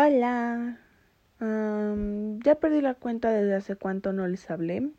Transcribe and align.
Hola. 0.00 0.78
ya 1.40 2.54
perdí 2.54 2.80
la 2.80 2.94
cuenta 2.94 3.32
desde 3.32 3.56
hace 3.56 3.74
cuánto 3.74 4.12
no 4.12 4.28
les 4.28 4.48
hablé. 4.48 4.90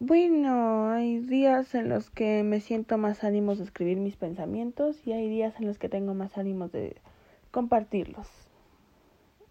Bueno, 0.00 0.90
hay 0.90 1.20
días 1.20 1.72
en 1.76 1.88
los 1.88 2.10
que 2.10 2.42
me 2.42 2.58
siento 2.58 2.98
más 2.98 3.22
ánimos 3.22 3.58
de 3.58 3.64
escribir 3.64 3.98
mis 3.98 4.16
pensamientos 4.16 5.06
y 5.06 5.12
hay 5.12 5.28
días 5.28 5.54
en 5.60 5.68
los 5.68 5.78
que 5.78 5.88
tengo 5.88 6.14
más 6.14 6.36
ánimos 6.36 6.72
de 6.72 6.96
compartirlos. 7.52 8.26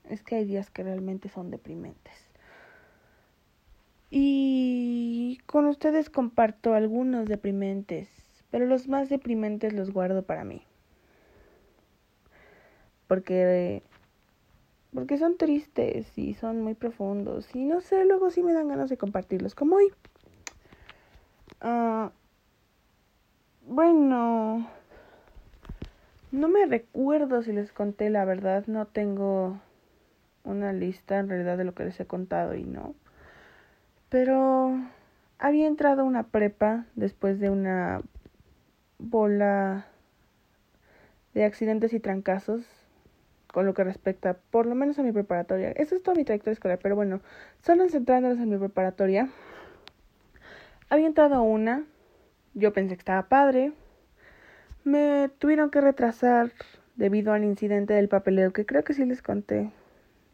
Es 0.10 0.22
que 0.22 0.36
hay 0.36 0.44
días 0.44 0.70
que 0.70 0.84
realmente 0.84 1.30
son 1.30 1.50
deprimentes. 1.50 2.28
Y 4.10 5.40
con 5.46 5.66
ustedes 5.68 6.10
comparto 6.10 6.74
algunos 6.74 7.30
deprimentes, 7.30 8.10
pero 8.52 8.66
los 8.66 8.90
más 8.90 9.08
deprimentes 9.08 9.72
los 9.72 9.92
guardo 9.92 10.24
para 10.24 10.44
mí 10.44 10.67
porque 13.08 13.84
porque 14.94 15.18
son 15.18 15.38
tristes 15.38 16.18
y 16.18 16.34
son 16.34 16.62
muy 16.62 16.74
profundos 16.74 17.54
y 17.54 17.66
no 17.66 17.82
sé, 17.82 18.06
luego 18.06 18.32
sí 18.32 18.42
me 18.42 18.54
dan 18.54 18.68
ganas 18.68 18.90
de 18.90 18.98
compartirlos 18.98 19.54
como 19.54 19.76
hoy. 19.76 19.92
Uh, 21.62 22.10
bueno, 23.68 24.68
no 26.32 26.48
me 26.48 26.66
recuerdo 26.66 27.42
si 27.44 27.52
les 27.52 27.72
conté 27.72 28.10
la 28.10 28.26
verdad, 28.26 28.66
no 28.68 28.88
tengo 28.88 29.60
una 30.44 30.74
lista 30.74 31.20
en 31.20 31.30
realidad 31.30 31.58
de 31.58 31.66
lo 31.66 31.74
que 31.74 31.84
les 31.84 32.00
he 32.00 32.06
contado 32.06 32.56
y 32.56 32.64
no. 32.64 32.96
Pero 34.10 34.78
había 35.38 35.68
entrado 35.68 36.06
una 36.06 36.24
prepa 36.24 36.86
después 36.96 37.40
de 37.40 37.50
una 37.50 38.02
bola 38.98 39.86
de 41.34 41.44
accidentes 41.44 41.94
y 41.94 42.00
trancazos 42.00 42.66
con 43.52 43.66
lo 43.66 43.74
que 43.74 43.84
respecta, 43.84 44.38
por 44.52 44.66
lo 44.66 44.76
menos 44.76 45.00
a 45.00 45.04
mi 45.04 45.12
preparatoria. 45.12 45.72
Eso 45.72 45.96
es 45.96 46.04
toda 46.04 46.16
mi 46.16 46.24
trayectoria 46.24 46.54
escolar, 46.54 46.80
pero 46.82 46.96
bueno, 46.96 47.22
solo 47.62 47.88
centrándonos 47.90 48.40
en 48.40 48.50
mi 48.50 48.58
preparatoria. 48.58 49.30
Había 50.90 51.08
entrado 51.08 51.42
una, 51.42 51.86
yo 52.54 52.74
pensé 52.74 52.96
que 52.96 53.00
estaba 53.00 53.28
padre. 53.30 53.74
Me 54.84 55.30
tuvieron 55.40 55.70
que 55.70 55.82
retrasar 55.82 56.52
debido 56.96 57.34
al 57.34 57.44
incidente 57.44 57.94
del 57.94 58.10
papeleo 58.10 58.52
que 58.54 58.66
creo 58.66 58.84
que 58.84 58.94
sí 58.94 59.06
les 59.06 59.22
conté, 59.22 59.72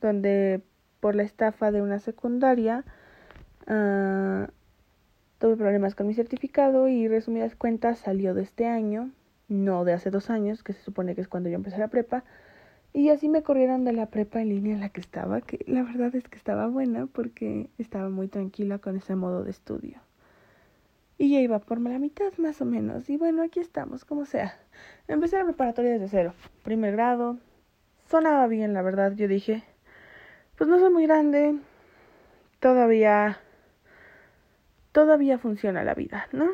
donde 0.01 0.61
por 0.99 1.15
la 1.15 1.23
estafa 1.23 1.71
de 1.71 1.81
una 1.81 1.99
secundaria 1.99 2.85
uh, 3.67 4.47
tuve 5.39 5.57
problemas 5.57 5.95
con 5.95 6.07
mi 6.07 6.13
certificado 6.13 6.87
y 6.87 7.07
resumidas 7.07 7.55
cuentas 7.55 7.99
salió 7.99 8.33
de 8.33 8.43
este 8.43 8.67
año, 8.67 9.11
no 9.49 9.83
de 9.83 9.93
hace 9.93 10.09
dos 10.09 10.29
años, 10.29 10.63
que 10.63 10.71
se 10.73 10.81
supone 10.81 11.15
que 11.15 11.21
es 11.21 11.27
cuando 11.27 11.49
yo 11.49 11.55
empecé 11.55 11.77
la 11.77 11.89
prepa. 11.89 12.23
Y 12.93 13.09
así 13.09 13.27
me 13.27 13.41
corrieron 13.41 13.85
de 13.85 13.93
la 13.93 14.05
prepa 14.05 14.39
en 14.39 14.49
línea 14.49 14.75
en 14.75 14.79
la 14.79 14.89
que 14.89 15.01
estaba, 15.01 15.41
que 15.41 15.65
la 15.67 15.81
verdad 15.81 16.15
es 16.15 16.27
que 16.27 16.37
estaba 16.37 16.67
buena 16.67 17.07
porque 17.07 17.67
estaba 17.79 18.09
muy 18.09 18.27
tranquila 18.27 18.77
con 18.77 18.95
ese 18.95 19.15
modo 19.15 19.43
de 19.43 19.49
estudio. 19.49 19.99
Y 21.17 21.31
ya 21.31 21.39
iba 21.39 21.57
por 21.57 21.81
la 21.81 21.97
mitad 21.97 22.31
más 22.37 22.61
o 22.61 22.65
menos. 22.65 23.09
Y 23.09 23.17
bueno, 23.17 23.41
aquí 23.41 23.59
estamos, 23.59 24.05
como 24.05 24.25
sea. 24.25 24.59
Empecé 25.07 25.37
la 25.37 25.45
preparatoria 25.45 25.91
desde 25.91 26.07
cero. 26.07 26.33
Primer 26.63 26.93
grado. 26.93 27.39
Sonaba 28.09 28.45
bien, 28.45 28.73
la 28.73 28.83
verdad. 28.83 29.13
Yo 29.15 29.27
dije, 29.27 29.63
pues 30.55 30.69
no 30.69 30.77
soy 30.79 30.91
muy 30.91 31.07
grande. 31.07 31.55
Todavía... 32.59 33.39
Todavía 34.91 35.39
funciona 35.39 35.83
la 35.83 35.95
vida, 35.95 36.27
¿no? 36.31 36.45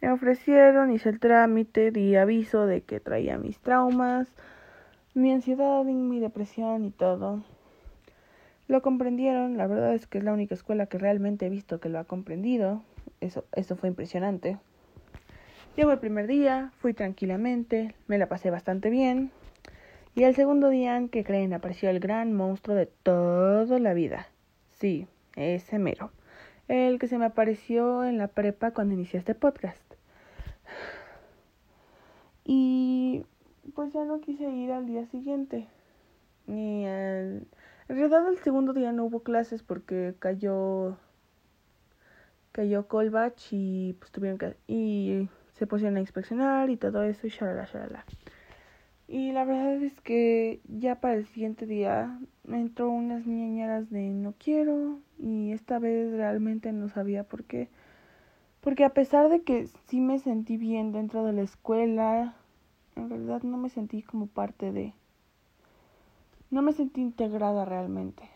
Me 0.00 0.12
ofrecieron, 0.12 0.92
hice 0.92 1.08
el 1.08 1.18
trámite, 1.18 1.90
di 1.90 2.14
aviso 2.14 2.66
de 2.66 2.82
que 2.82 3.00
traía 3.00 3.36
mis 3.38 3.58
traumas 3.58 4.28
mi 5.16 5.32
ansiedad 5.32 5.86
y 5.86 5.94
mi 5.94 6.20
depresión 6.20 6.84
y 6.84 6.90
todo. 6.90 7.42
Lo 8.68 8.82
comprendieron, 8.82 9.56
la 9.56 9.66
verdad 9.66 9.94
es 9.94 10.06
que 10.06 10.18
es 10.18 10.24
la 10.24 10.34
única 10.34 10.54
escuela 10.54 10.86
que 10.86 10.98
realmente 10.98 11.46
he 11.46 11.48
visto 11.48 11.80
que 11.80 11.88
lo 11.88 11.98
ha 11.98 12.04
comprendido. 12.04 12.82
Eso, 13.20 13.46
eso 13.52 13.76
fue 13.76 13.88
impresionante. 13.88 14.58
Llegó 15.74 15.90
el 15.92 16.00
primer 16.00 16.26
día, 16.26 16.70
fui 16.80 16.92
tranquilamente, 16.92 17.94
me 18.08 18.18
la 18.18 18.28
pasé 18.28 18.50
bastante 18.50 18.90
bien. 18.90 19.30
Y 20.14 20.24
el 20.24 20.34
segundo 20.34 20.68
día, 20.68 21.02
que 21.10 21.24
creen, 21.24 21.54
apareció 21.54 21.88
el 21.88 21.98
gran 22.00 22.34
monstruo 22.34 22.76
de 22.76 22.86
toda 22.86 23.78
la 23.78 23.94
vida. 23.94 24.28
Sí, 24.72 25.06
ese 25.34 25.78
mero. 25.78 26.10
El 26.68 26.98
que 26.98 27.08
se 27.08 27.16
me 27.16 27.24
apareció 27.24 28.04
en 28.04 28.18
la 28.18 28.28
prepa 28.28 28.72
cuando 28.72 28.92
inicié 28.92 29.18
este 29.18 29.34
podcast. 29.34 29.94
Y 32.44 33.24
pues 33.76 33.92
ya 33.92 34.04
no 34.04 34.20
quise 34.20 34.50
ir 34.50 34.72
al 34.72 34.86
día 34.86 35.06
siguiente. 35.06 35.68
Ni 36.46 36.86
al... 36.86 37.46
En 37.88 37.96
realidad 37.96 38.26
el 38.28 38.38
segundo 38.38 38.72
día 38.72 38.90
no 38.90 39.04
hubo 39.04 39.20
clases 39.20 39.62
porque 39.62 40.14
cayó... 40.18 40.96
Cayó 42.52 42.88
Colbach 42.88 43.52
y 43.52 43.92
pues 44.00 44.10
tuvieron 44.10 44.38
que... 44.38 44.56
Y 44.66 45.28
se 45.52 45.66
pusieron 45.66 45.98
a 45.98 46.00
inspeccionar 46.00 46.70
y 46.70 46.78
todo 46.78 47.02
eso 47.02 47.26
y 47.26 47.30
shalala, 47.30 47.66
shalala. 47.66 48.04
Y 49.08 49.32
la 49.32 49.44
verdad 49.44 49.80
es 49.82 50.00
que 50.00 50.60
ya 50.66 50.96
para 51.00 51.14
el 51.14 51.26
siguiente 51.26 51.66
día 51.66 52.18
me 52.44 52.60
entró 52.60 52.88
unas 52.88 53.26
ñañaras 53.26 53.90
de 53.90 54.08
no 54.08 54.34
quiero 54.38 54.98
y 55.18 55.52
esta 55.52 55.78
vez 55.78 56.12
realmente 56.12 56.72
no 56.72 56.88
sabía 56.88 57.24
por 57.24 57.44
qué. 57.44 57.68
Porque 58.62 58.84
a 58.84 58.94
pesar 58.94 59.28
de 59.28 59.42
que 59.42 59.68
sí 59.86 60.00
me 60.00 60.18
sentí 60.18 60.56
bien 60.56 60.92
dentro 60.92 61.24
de 61.24 61.34
la 61.34 61.42
escuela, 61.42 62.34
en 62.96 63.10
realidad 63.10 63.42
no 63.42 63.56
me 63.58 63.68
sentí 63.68 64.02
como 64.02 64.26
parte 64.26 64.72
de... 64.72 64.94
No 66.50 66.62
me 66.62 66.72
sentí 66.72 67.00
integrada 67.00 67.64
realmente. 67.64 68.28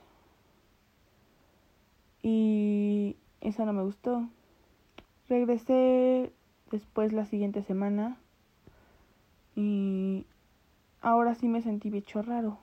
Y 2.22 3.16
eso 3.40 3.64
no 3.64 3.72
me 3.72 3.82
gustó. 3.82 4.28
Regresé 5.28 6.32
después 6.70 7.12
la 7.12 7.24
siguiente 7.24 7.62
semana 7.62 8.18
y 9.56 10.26
ahora 11.00 11.34
sí 11.34 11.48
me 11.48 11.62
sentí 11.62 11.90
bicho 11.90 12.22
raro. 12.22 12.58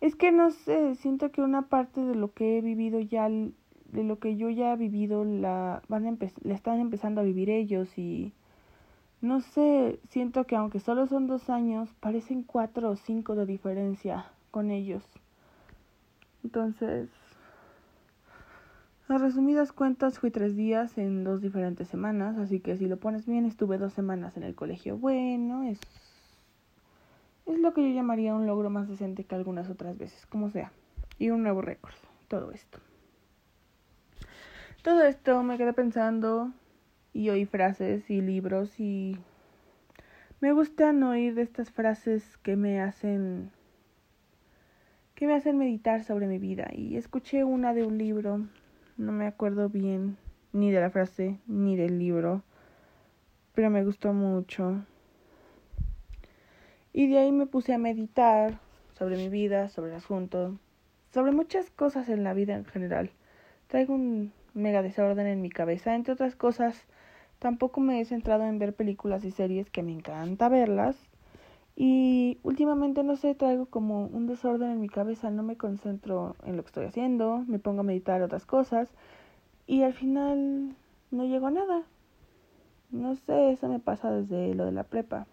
Es 0.00 0.14
que 0.14 0.32
no 0.32 0.50
sé, 0.50 0.94
siento 0.96 1.30
que 1.30 1.42
una 1.42 1.68
parte 1.68 2.00
de 2.02 2.14
lo 2.14 2.32
que 2.32 2.58
he 2.58 2.60
vivido 2.60 3.00
ya, 3.00 3.28
de 3.28 4.04
lo 4.04 4.18
que 4.18 4.36
yo 4.36 4.50
ya 4.50 4.72
he 4.72 4.76
vivido, 4.76 5.24
la, 5.24 5.82
van 5.88 6.06
a 6.06 6.16
la 6.42 6.54
están 6.54 6.80
empezando 6.80 7.20
a 7.20 7.24
vivir 7.24 7.48
ellos 7.48 7.96
y 7.96 8.32
no 9.26 9.40
sé, 9.40 9.98
siento 10.08 10.44
que 10.44 10.56
aunque 10.56 10.80
solo 10.80 11.06
son 11.06 11.26
dos 11.26 11.50
años, 11.50 11.92
parecen 12.00 12.42
cuatro 12.42 12.90
o 12.90 12.96
cinco 12.96 13.34
de 13.34 13.44
diferencia 13.44 14.26
con 14.50 14.70
ellos. 14.70 15.02
Entonces, 16.44 17.10
a 19.08 19.18
resumidas 19.18 19.72
cuentas, 19.72 20.18
fui 20.18 20.30
tres 20.30 20.56
días 20.56 20.96
en 20.98 21.24
dos 21.24 21.40
diferentes 21.40 21.88
semanas, 21.88 22.38
así 22.38 22.60
que 22.60 22.76
si 22.76 22.86
lo 22.86 22.96
pones 22.98 23.26
bien, 23.26 23.46
estuve 23.46 23.78
dos 23.78 23.92
semanas 23.92 24.36
en 24.36 24.44
el 24.44 24.54
colegio. 24.54 24.96
Bueno, 24.96 25.64
es, 25.64 25.80
es 27.46 27.58
lo 27.58 27.74
que 27.74 27.88
yo 27.88 27.94
llamaría 27.94 28.34
un 28.34 28.46
logro 28.46 28.70
más 28.70 28.88
decente 28.88 29.24
que 29.24 29.34
algunas 29.34 29.68
otras 29.70 29.98
veces, 29.98 30.24
como 30.26 30.50
sea. 30.50 30.72
Y 31.18 31.30
un 31.30 31.42
nuevo 31.42 31.62
récord, 31.62 31.94
todo 32.28 32.52
esto. 32.52 32.78
Todo 34.82 35.02
esto 35.02 35.42
me 35.42 35.58
quedé 35.58 35.72
pensando 35.72 36.52
y 37.16 37.30
oí 37.30 37.46
frases 37.46 38.10
y 38.10 38.20
libros 38.20 38.78
y 38.78 39.16
me 40.40 40.52
gustan 40.52 41.02
oír 41.02 41.34
de 41.34 41.42
estas 41.42 41.70
frases 41.70 42.36
que 42.42 42.56
me 42.56 42.80
hacen 42.80 43.50
que 45.14 45.26
me 45.26 45.34
hacen 45.34 45.56
meditar 45.56 46.04
sobre 46.04 46.26
mi 46.26 46.38
vida 46.38 46.68
y 46.74 46.98
escuché 46.98 47.42
una 47.42 47.72
de 47.72 47.86
un 47.86 47.96
libro, 47.96 48.46
no 48.98 49.12
me 49.12 49.26
acuerdo 49.26 49.70
bien 49.70 50.18
ni 50.52 50.70
de 50.70 50.80
la 50.80 50.90
frase 50.90 51.38
ni 51.46 51.74
del 51.74 51.98
libro, 51.98 52.42
pero 53.54 53.70
me 53.70 53.82
gustó 53.82 54.12
mucho. 54.12 54.84
Y 56.92 57.08
de 57.08 57.18
ahí 57.18 57.32
me 57.32 57.46
puse 57.46 57.72
a 57.72 57.78
meditar 57.78 58.58
sobre 58.92 59.16
mi 59.16 59.30
vida, 59.30 59.70
sobre 59.70 59.92
el 59.92 59.96
asunto, 59.96 60.58
sobre 61.12 61.32
muchas 61.32 61.70
cosas 61.70 62.10
en 62.10 62.24
la 62.24 62.34
vida 62.34 62.54
en 62.54 62.66
general. 62.66 63.10
Traigo 63.68 63.94
un 63.94 64.32
mega 64.52 64.82
desorden 64.82 65.26
en 65.26 65.40
mi 65.40 65.48
cabeza, 65.48 65.94
entre 65.94 66.12
otras 66.12 66.36
cosas, 66.36 66.86
Tampoco 67.38 67.80
me 67.80 68.00
he 68.00 68.04
centrado 68.04 68.44
en 68.44 68.58
ver 68.58 68.74
películas 68.74 69.24
y 69.24 69.30
series 69.30 69.70
que 69.70 69.82
me 69.82 69.92
encanta 69.92 70.48
verlas. 70.48 70.96
Y 71.76 72.38
últimamente, 72.42 73.02
no 73.02 73.16
sé, 73.16 73.34
traigo 73.34 73.66
como 73.66 74.06
un 74.06 74.26
desorden 74.26 74.70
en 74.70 74.80
mi 74.80 74.88
cabeza, 74.88 75.30
no 75.30 75.42
me 75.42 75.58
concentro 75.58 76.34
en 76.44 76.56
lo 76.56 76.62
que 76.62 76.68
estoy 76.68 76.86
haciendo, 76.86 77.44
me 77.46 77.58
pongo 77.58 77.80
a 77.80 77.84
meditar 77.84 78.22
otras 78.22 78.46
cosas 78.46 78.88
y 79.66 79.82
al 79.82 79.92
final 79.92 80.74
no 81.10 81.24
llego 81.26 81.48
a 81.48 81.50
nada. 81.50 81.82
No 82.90 83.14
sé, 83.14 83.50
eso 83.50 83.68
me 83.68 83.78
pasa 83.78 84.10
desde 84.10 84.54
lo 84.54 84.64
de 84.64 84.72
la 84.72 84.84
prepa. 84.84 85.26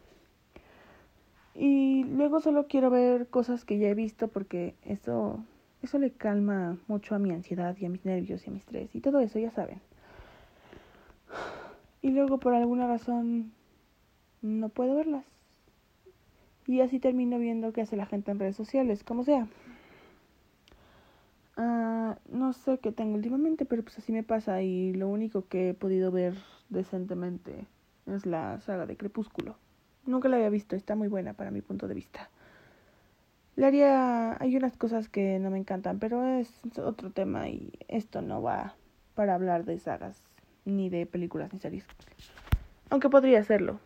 Y 1.55 2.03
luego 2.03 2.41
solo 2.41 2.67
quiero 2.67 2.89
ver 2.89 3.27
cosas 3.27 3.63
que 3.63 3.77
ya 3.77 3.87
he 3.87 3.93
visto 3.93 4.27
porque 4.27 4.75
eso, 4.83 5.39
eso 5.81 5.97
le 5.97 6.11
calma 6.11 6.77
mucho 6.87 7.15
a 7.15 7.19
mi 7.19 7.31
ansiedad 7.31 7.77
y 7.79 7.85
a 7.85 7.89
mis 7.89 8.03
nervios 8.03 8.45
y 8.45 8.49
a 8.49 8.53
mi 8.53 8.59
estrés 8.59 8.93
y 8.93 8.99
todo 8.99 9.19
eso, 9.19 9.39
ya 9.39 9.51
saben 9.51 9.79
y 12.03 12.11
luego 12.11 12.37
por 12.37 12.53
alguna 12.53 12.85
razón 12.85 13.53
no 14.43 14.69
puedo 14.69 14.93
verlas. 14.93 15.25
Y 16.67 16.81
así 16.81 16.99
termino 16.99 17.39
viendo 17.39 17.73
qué 17.73 17.81
hace 17.81 17.95
la 17.95 18.05
gente 18.05 18.29
en 18.29 18.39
redes 18.39 18.57
sociales, 18.57 19.03
como 19.03 19.23
sea. 19.23 19.47
Uh, 21.57 22.15
no 22.29 22.51
sé 22.53 22.77
qué 22.79 22.91
tengo 22.91 23.15
últimamente, 23.15 23.65
pero 23.65 23.83
pues 23.83 23.97
así 23.97 24.11
me 24.11 24.23
pasa 24.23 24.61
y 24.61 24.93
lo 24.93 25.07
único 25.07 25.47
que 25.47 25.69
he 25.69 25.73
podido 25.73 26.11
ver 26.11 26.35
decentemente 26.69 27.67
es 28.05 28.25
la 28.25 28.59
saga 28.59 28.85
de 28.85 28.97
Crepúsculo. 28.97 29.55
Nunca 30.05 30.27
la 30.27 30.35
había 30.35 30.49
visto, 30.49 30.75
está 30.75 30.95
muy 30.95 31.07
buena 31.07 31.33
para 31.33 31.51
mi 31.51 31.61
punto 31.61 31.87
de 31.87 31.95
vista. 31.95 32.29
Le 33.55 33.65
haría, 33.65 34.41
hay 34.41 34.57
unas 34.57 34.75
cosas 34.75 35.07
que 35.07 35.39
no 35.39 35.51
me 35.51 35.59
encantan, 35.59 35.99
pero 35.99 36.25
es 36.25 36.51
otro 36.77 37.11
tema 37.11 37.47
y 37.47 37.71
esto 37.87 38.21
no 38.21 38.41
va 38.41 38.75
para 39.15 39.35
hablar 39.35 39.63
de 39.63 39.79
sagas, 39.79 40.32
ni 40.65 40.89
de 40.89 41.05
películas, 41.05 41.53
ni 41.53 41.59
series. 41.59 41.85
Aunque 42.89 43.09
podría 43.09 43.39
hacerlo. 43.39 43.79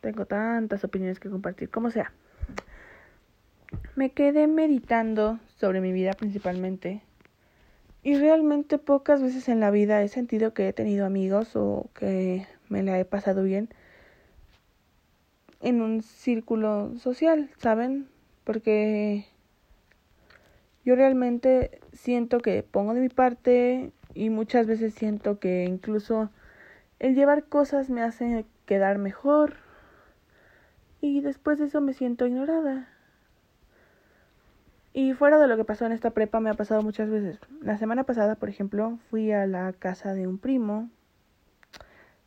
Tengo 0.00 0.24
tantas 0.24 0.82
opiniones 0.84 1.20
que 1.20 1.28
compartir, 1.28 1.70
como 1.70 1.90
sea. 1.90 2.12
Me 3.94 4.10
quedé 4.10 4.46
meditando 4.46 5.38
sobre 5.58 5.80
mi 5.80 5.92
vida 5.92 6.12
principalmente. 6.12 7.02
Y 8.02 8.16
realmente 8.16 8.78
pocas 8.78 9.20
veces 9.20 9.48
en 9.48 9.60
la 9.60 9.70
vida 9.70 10.02
he 10.02 10.08
sentido 10.08 10.54
que 10.54 10.68
he 10.68 10.72
tenido 10.72 11.04
amigos 11.04 11.54
o 11.54 11.90
que 11.94 12.46
me 12.68 12.82
la 12.82 12.98
he 12.98 13.04
pasado 13.04 13.42
bien 13.42 13.68
en 15.60 15.82
un 15.82 16.02
círculo 16.02 16.96
social, 16.98 17.50
¿saben? 17.58 18.08
Porque 18.44 19.26
yo 20.84 20.96
realmente 20.96 21.80
siento 21.92 22.40
que 22.40 22.62
pongo 22.62 22.94
de 22.94 23.00
mi 23.00 23.10
parte 23.10 23.92
y 24.14 24.30
muchas 24.30 24.66
veces 24.66 24.94
siento 24.94 25.38
que 25.38 25.64
incluso 25.64 26.30
el 26.98 27.14
llevar 27.14 27.44
cosas 27.44 27.90
me 27.90 28.02
hace 28.02 28.44
quedar 28.66 28.98
mejor 28.98 29.54
y 31.00 31.20
después 31.20 31.58
de 31.58 31.66
eso 31.66 31.80
me 31.80 31.94
siento 31.94 32.26
ignorada. 32.26 32.88
Y 34.92 35.14
fuera 35.14 35.38
de 35.38 35.46
lo 35.46 35.56
que 35.56 35.64
pasó 35.64 35.86
en 35.86 35.92
esta 35.92 36.10
prepa 36.10 36.40
me 36.40 36.50
ha 36.50 36.54
pasado 36.54 36.82
muchas 36.82 37.08
veces. 37.08 37.38
La 37.62 37.78
semana 37.78 38.04
pasada, 38.04 38.34
por 38.34 38.48
ejemplo, 38.48 38.98
fui 39.08 39.30
a 39.30 39.46
la 39.46 39.72
casa 39.72 40.14
de 40.14 40.26
un 40.26 40.38
primo. 40.38 40.90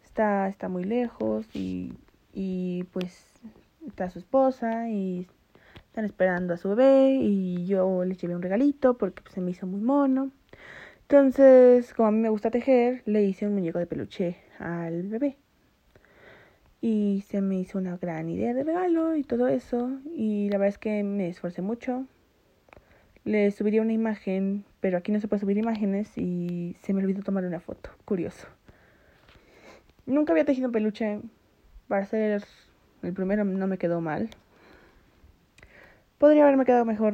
Está, 0.03 0.47
está 0.47 0.69
muy 0.69 0.85
lejos 0.85 1.45
y, 1.53 1.93
y 2.31 2.85
pues 2.93 3.25
está 3.85 4.09
su 4.09 4.19
esposa 4.19 4.89
y 4.89 5.27
están 5.87 6.05
esperando 6.05 6.53
a 6.53 6.57
su 6.57 6.69
bebé 6.69 7.15
y 7.15 7.65
yo 7.65 8.05
le 8.05 8.15
llevé 8.15 8.35
un 8.35 8.41
regalito 8.41 8.97
porque 8.97 9.21
pues, 9.21 9.35
se 9.35 9.41
me 9.41 9.51
hizo 9.51 9.67
muy 9.67 9.81
mono. 9.81 10.31
Entonces, 11.03 11.93
como 11.93 12.07
a 12.07 12.11
mí 12.11 12.19
me 12.19 12.29
gusta 12.29 12.49
tejer, 12.49 13.03
le 13.05 13.23
hice 13.23 13.45
un 13.45 13.53
muñeco 13.53 13.77
de 13.79 13.85
peluche 13.85 14.37
al 14.59 15.03
bebé. 15.03 15.37
Y 16.81 17.23
se 17.27 17.41
me 17.41 17.59
hizo 17.59 17.77
una 17.77 17.97
gran 17.97 18.29
idea 18.29 18.53
de 18.53 18.63
regalo 18.63 19.15
y 19.15 19.23
todo 19.23 19.47
eso. 19.47 19.91
Y 20.15 20.49
la 20.49 20.57
verdad 20.57 20.69
es 20.69 20.77
que 20.77 21.03
me 21.03 21.29
esforcé 21.29 21.61
mucho. 21.61 22.05
Le 23.25 23.51
subiría 23.51 23.81
una 23.81 23.93
imagen, 23.93 24.65
pero 24.79 24.97
aquí 24.97 25.11
no 25.11 25.19
se 25.19 25.27
puede 25.27 25.41
subir 25.41 25.57
imágenes 25.57 26.17
y 26.17 26.75
se 26.81 26.93
me 26.93 27.01
olvidó 27.01 27.21
tomar 27.21 27.45
una 27.45 27.59
foto. 27.59 27.89
Curioso. 28.05 28.47
Nunca 30.05 30.33
había 30.33 30.45
tejido 30.45 30.67
un 30.67 30.73
peluche. 30.73 31.19
Para 31.87 32.05
ser 32.05 32.43
el 33.01 33.13
primero 33.13 33.43
no 33.43 33.67
me 33.67 33.77
quedó 33.77 34.01
mal. 34.01 34.29
Podría 36.17 36.43
haberme 36.43 36.65
quedado 36.65 36.85
mejor. 36.85 37.13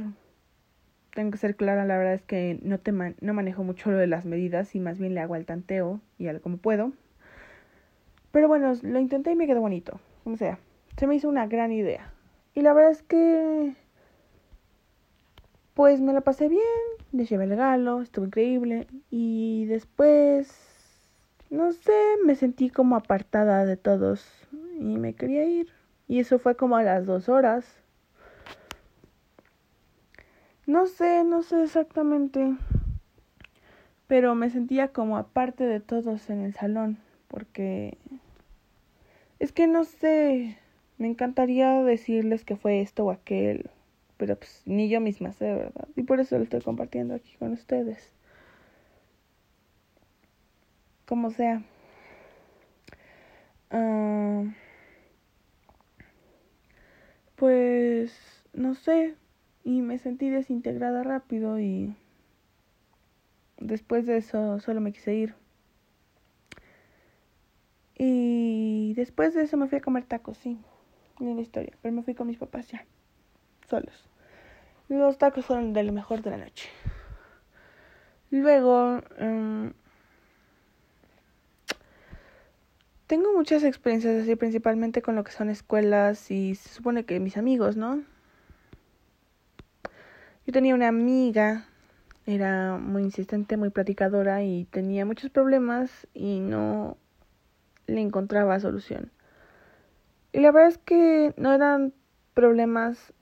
Tengo 1.13 1.31
que 1.31 1.38
ser 1.38 1.56
clara, 1.56 1.85
la 1.85 1.97
verdad 1.97 2.13
es 2.13 2.21
que 2.21 2.59
no, 2.61 2.79
te 2.79 2.91
no 2.91 3.33
manejo 3.33 3.63
mucho 3.63 3.91
lo 3.91 3.97
de 3.97 4.07
las 4.07 4.25
medidas 4.25 4.75
y 4.75 4.79
más 4.79 5.00
bien 5.00 5.15
le 5.15 5.21
hago 5.21 5.33
al 5.33 5.45
tanteo 5.45 6.00
y 6.17 6.27
a 6.27 6.33
lo 6.33 6.41
como 6.41 6.57
puedo. 6.57 6.91
Pero 8.31 8.47
bueno, 8.47 8.73
lo 8.83 9.00
intenté 9.00 9.31
y 9.31 9.35
me 9.35 9.47
quedó 9.47 9.61
bonito. 9.61 10.00
Como 10.23 10.38
sea, 10.38 10.59
se 10.97 11.07
me 11.07 11.15
hizo 11.15 11.29
una 11.29 11.47
gran 11.47 11.71
idea. 11.71 12.13
Y 12.53 12.61
la 12.61 12.73
verdad 12.73 12.91
es 12.91 13.01
que 13.03 13.73
pues 15.79 16.01
me 16.01 16.11
la 16.11 16.19
pasé 16.19 16.50
bien, 16.50 16.61
le 17.13 17.23
llevé 17.23 17.45
el 17.45 17.51
regalo, 17.51 18.01
estuvo 18.01 18.25
increíble 18.25 18.85
y 19.09 19.63
después, 19.67 20.53
no 21.50 21.71
sé, 21.71 21.94
me 22.25 22.35
sentí 22.35 22.69
como 22.69 22.97
apartada 22.97 23.63
de 23.63 23.77
todos 23.77 24.45
y 24.77 24.97
me 24.97 25.13
quería 25.13 25.45
ir. 25.45 25.69
Y 26.05 26.19
eso 26.19 26.38
fue 26.38 26.57
como 26.57 26.75
a 26.75 26.83
las 26.83 27.05
dos 27.05 27.29
horas. 27.29 27.81
No 30.69 30.86
sé, 30.86 31.24
no 31.24 31.42
sé 31.42 31.63
exactamente, 31.63 32.56
pero 34.06 34.36
me 34.36 34.51
sentía 34.51 34.89
como 34.89 35.18
aparte 35.18 35.63
de 35.63 35.80
todos 35.80 36.30
en 36.30 36.42
el 36.42 36.54
salón, 36.54 37.00
porque 37.27 37.98
es 39.39 39.51
que 39.51 39.66
no 39.66 39.83
sé, 39.83 40.60
me 41.00 41.07
encantaría 41.07 41.81
decirles 41.81 42.45
que 42.45 42.56
fue 42.56 42.81
esto 42.81 43.06
o 43.06 43.12
aquel 43.12 43.71
pero 44.18 44.36
pues 44.36 44.62
ni 44.66 44.89
yo 44.89 45.01
misma 45.01 45.31
sé, 45.31 45.45
¿verdad? 45.56 45.88
Y 45.95 46.04
por 46.04 46.19
eso 46.19 46.38
lo 46.38 46.44
estoy 46.44 46.62
compartiendo 46.62 47.15
aquí 47.15 47.36
con 47.39 47.54
ustedes. 47.54 48.13
Como 51.06 51.31
sea. 51.31 51.63
Ah, 53.72 54.44
pues 57.36 58.12
no 58.54 58.75
sé. 58.75 59.15
Y 59.69 59.83
me 59.83 60.00
sentí 60.00 60.31
desintegrada 60.31 61.04
rápido 61.04 61.60
y 61.60 61.95
después 63.60 64.07
de 64.07 64.18
eso 64.18 64.60
solo 64.62 64.81
me 64.81 64.92
quise 64.92 65.13
ir. 65.13 65.36
Y 67.95 68.95
después 68.95 69.36
de 69.36 69.44
eso 69.44 69.57
me 69.57 69.68
fui 69.68 69.77
a 69.77 69.81
comer 69.81 70.06
tacos, 70.06 70.39
sí. 70.39 70.57
La 71.19 71.39
historia, 71.39 71.77
pero 71.83 71.94
me 71.94 72.01
fui 72.01 72.16
con 72.16 72.25
mis 72.25 72.39
papás 72.39 72.68
ya 72.68 72.83
solos. 73.69 74.10
Los 74.88 75.19
tacos 75.19 75.45
fueron 75.45 75.72
de 75.74 75.83
lo 75.83 75.94
mejor 75.94 76.24
de 76.24 76.31
la 76.31 76.38
noche. 76.38 76.68
Luego, 78.31 79.04
em, 79.19 79.74
tengo 83.06 83.33
muchas 83.33 83.63
experiencias 83.63 84.24
así, 84.24 84.36
principalmente 84.36 85.04
con 85.04 85.15
lo 85.15 85.24
que 85.24 85.31
son 85.31 85.51
escuelas 85.51 86.31
y 86.31 86.56
se 86.56 86.69
supone 86.69 87.06
que 87.06 87.19
mis 87.19 87.38
amigos, 87.38 87.77
¿no? 87.77 88.04
Yo 90.50 90.54
tenía 90.54 90.74
una 90.74 90.88
amiga, 90.88 91.68
era 92.25 92.80
muy 92.80 93.04
insistente, 93.04 93.56
muy 93.56 93.69
platicadora 93.69 94.44
y 94.44 94.66
tenía 94.66 95.06
muchos 95.06 95.30
problemas 95.30 96.07
y 96.16 96.40
no 96.40 96.98
le 97.86 98.01
encontraba 98.01 98.60
solución. 98.60 99.12
Y 100.31 100.40
la 100.40 100.51
verdad 100.51 100.69
es 100.69 100.80
que 100.80 101.36
no 101.38 101.54
eran 101.54 101.94
problemas 102.34 103.13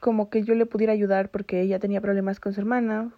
como 0.00 0.28
que 0.28 0.42
yo 0.42 0.56
le 0.56 0.66
pudiera 0.66 0.92
ayudar 0.92 1.30
porque 1.30 1.60
ella 1.60 1.78
tenía 1.78 2.00
problemas 2.00 2.40
con 2.40 2.52
su 2.52 2.60
hermana, 2.62 3.12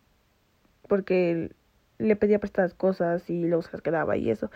porque 0.89 1.53
le 1.97 2.17
pedía 2.17 2.39
prestadas 2.39 2.75
cosas 2.75 3.31
y 3.31 3.47
luego 3.47 3.63
se 3.63 3.73
las 3.73 3.81
quedaba 3.81 4.19
y 4.19 4.29
eso. 4.29 4.51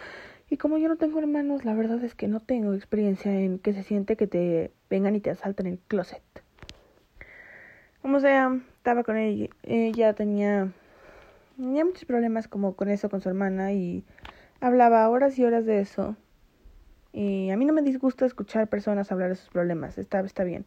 Y 0.50 0.58
como 0.58 0.76
yo 0.76 0.88
no 0.88 0.96
tengo 0.96 1.18
hermanos, 1.18 1.64
la 1.64 1.72
verdad 1.72 2.04
es 2.04 2.14
que 2.14 2.28
no 2.28 2.40
tengo 2.40 2.74
experiencia 2.74 3.32
en 3.40 3.58
que 3.58 3.72
se 3.72 3.82
siente 3.82 4.18
que 4.18 4.26
te 4.26 4.70
vengan 4.90 5.16
y 5.16 5.20
te 5.20 5.30
asalten 5.30 5.66
el 5.66 5.78
closet. 5.78 6.22
Como 8.02 8.18
sea, 8.18 8.58
estaba 8.76 9.04
con 9.04 9.16
ella, 9.16 9.48
ella 9.62 10.12
tenía, 10.12 10.72
tenía 11.56 11.84
muchos 11.84 12.04
problemas 12.04 12.48
como 12.48 12.74
con 12.74 12.88
eso, 12.88 13.08
con 13.08 13.20
su 13.20 13.28
hermana 13.28 13.72
y 13.72 14.04
hablaba 14.60 15.08
horas 15.08 15.38
y 15.38 15.44
horas 15.44 15.64
de 15.66 15.80
eso. 15.80 16.16
Y 17.12 17.50
a 17.50 17.56
mí 17.56 17.64
no 17.64 17.72
me 17.72 17.82
disgusta 17.82 18.26
escuchar 18.26 18.66
personas 18.66 19.12
hablar 19.12 19.28
de 19.28 19.36
sus 19.36 19.50
problemas, 19.50 19.98
está, 19.98 20.18
está 20.20 20.42
bien. 20.42 20.66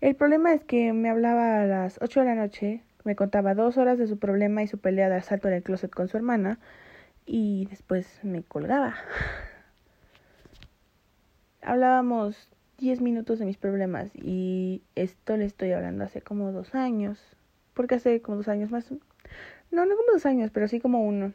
El 0.00 0.16
problema 0.16 0.54
es 0.54 0.64
que 0.64 0.94
me 0.94 1.10
hablaba 1.10 1.60
a 1.60 1.66
las 1.66 1.98
ocho 2.00 2.20
de 2.20 2.26
la 2.26 2.34
noche, 2.34 2.82
me 3.04 3.14
contaba 3.14 3.54
dos 3.54 3.76
horas 3.76 3.98
de 3.98 4.06
su 4.06 4.18
problema 4.18 4.62
y 4.62 4.66
su 4.66 4.78
pelea 4.78 5.10
de 5.10 5.16
asalto 5.16 5.48
en 5.48 5.54
el 5.54 5.62
closet 5.62 5.90
con 5.90 6.08
su 6.08 6.16
hermana 6.16 6.58
y 7.26 7.66
después 7.66 8.20
me 8.22 8.42
colgaba. 8.42 8.94
Hablábamos 11.60 12.48
diez 12.80 13.00
minutos 13.00 13.38
de 13.38 13.44
mis 13.44 13.58
problemas 13.58 14.10
y 14.14 14.82
esto 14.94 15.36
le 15.36 15.44
estoy 15.44 15.72
hablando 15.72 16.04
hace 16.04 16.22
como 16.22 16.50
dos 16.50 16.74
años, 16.74 17.20
porque 17.74 17.96
hace 17.96 18.22
como 18.22 18.38
dos 18.38 18.48
años 18.48 18.70
más. 18.70 18.90
No, 19.70 19.84
no 19.84 19.96
como 19.96 20.12
dos 20.12 20.26
años, 20.26 20.50
pero 20.50 20.66
sí 20.66 20.80
como 20.80 21.06
uno. 21.06 21.32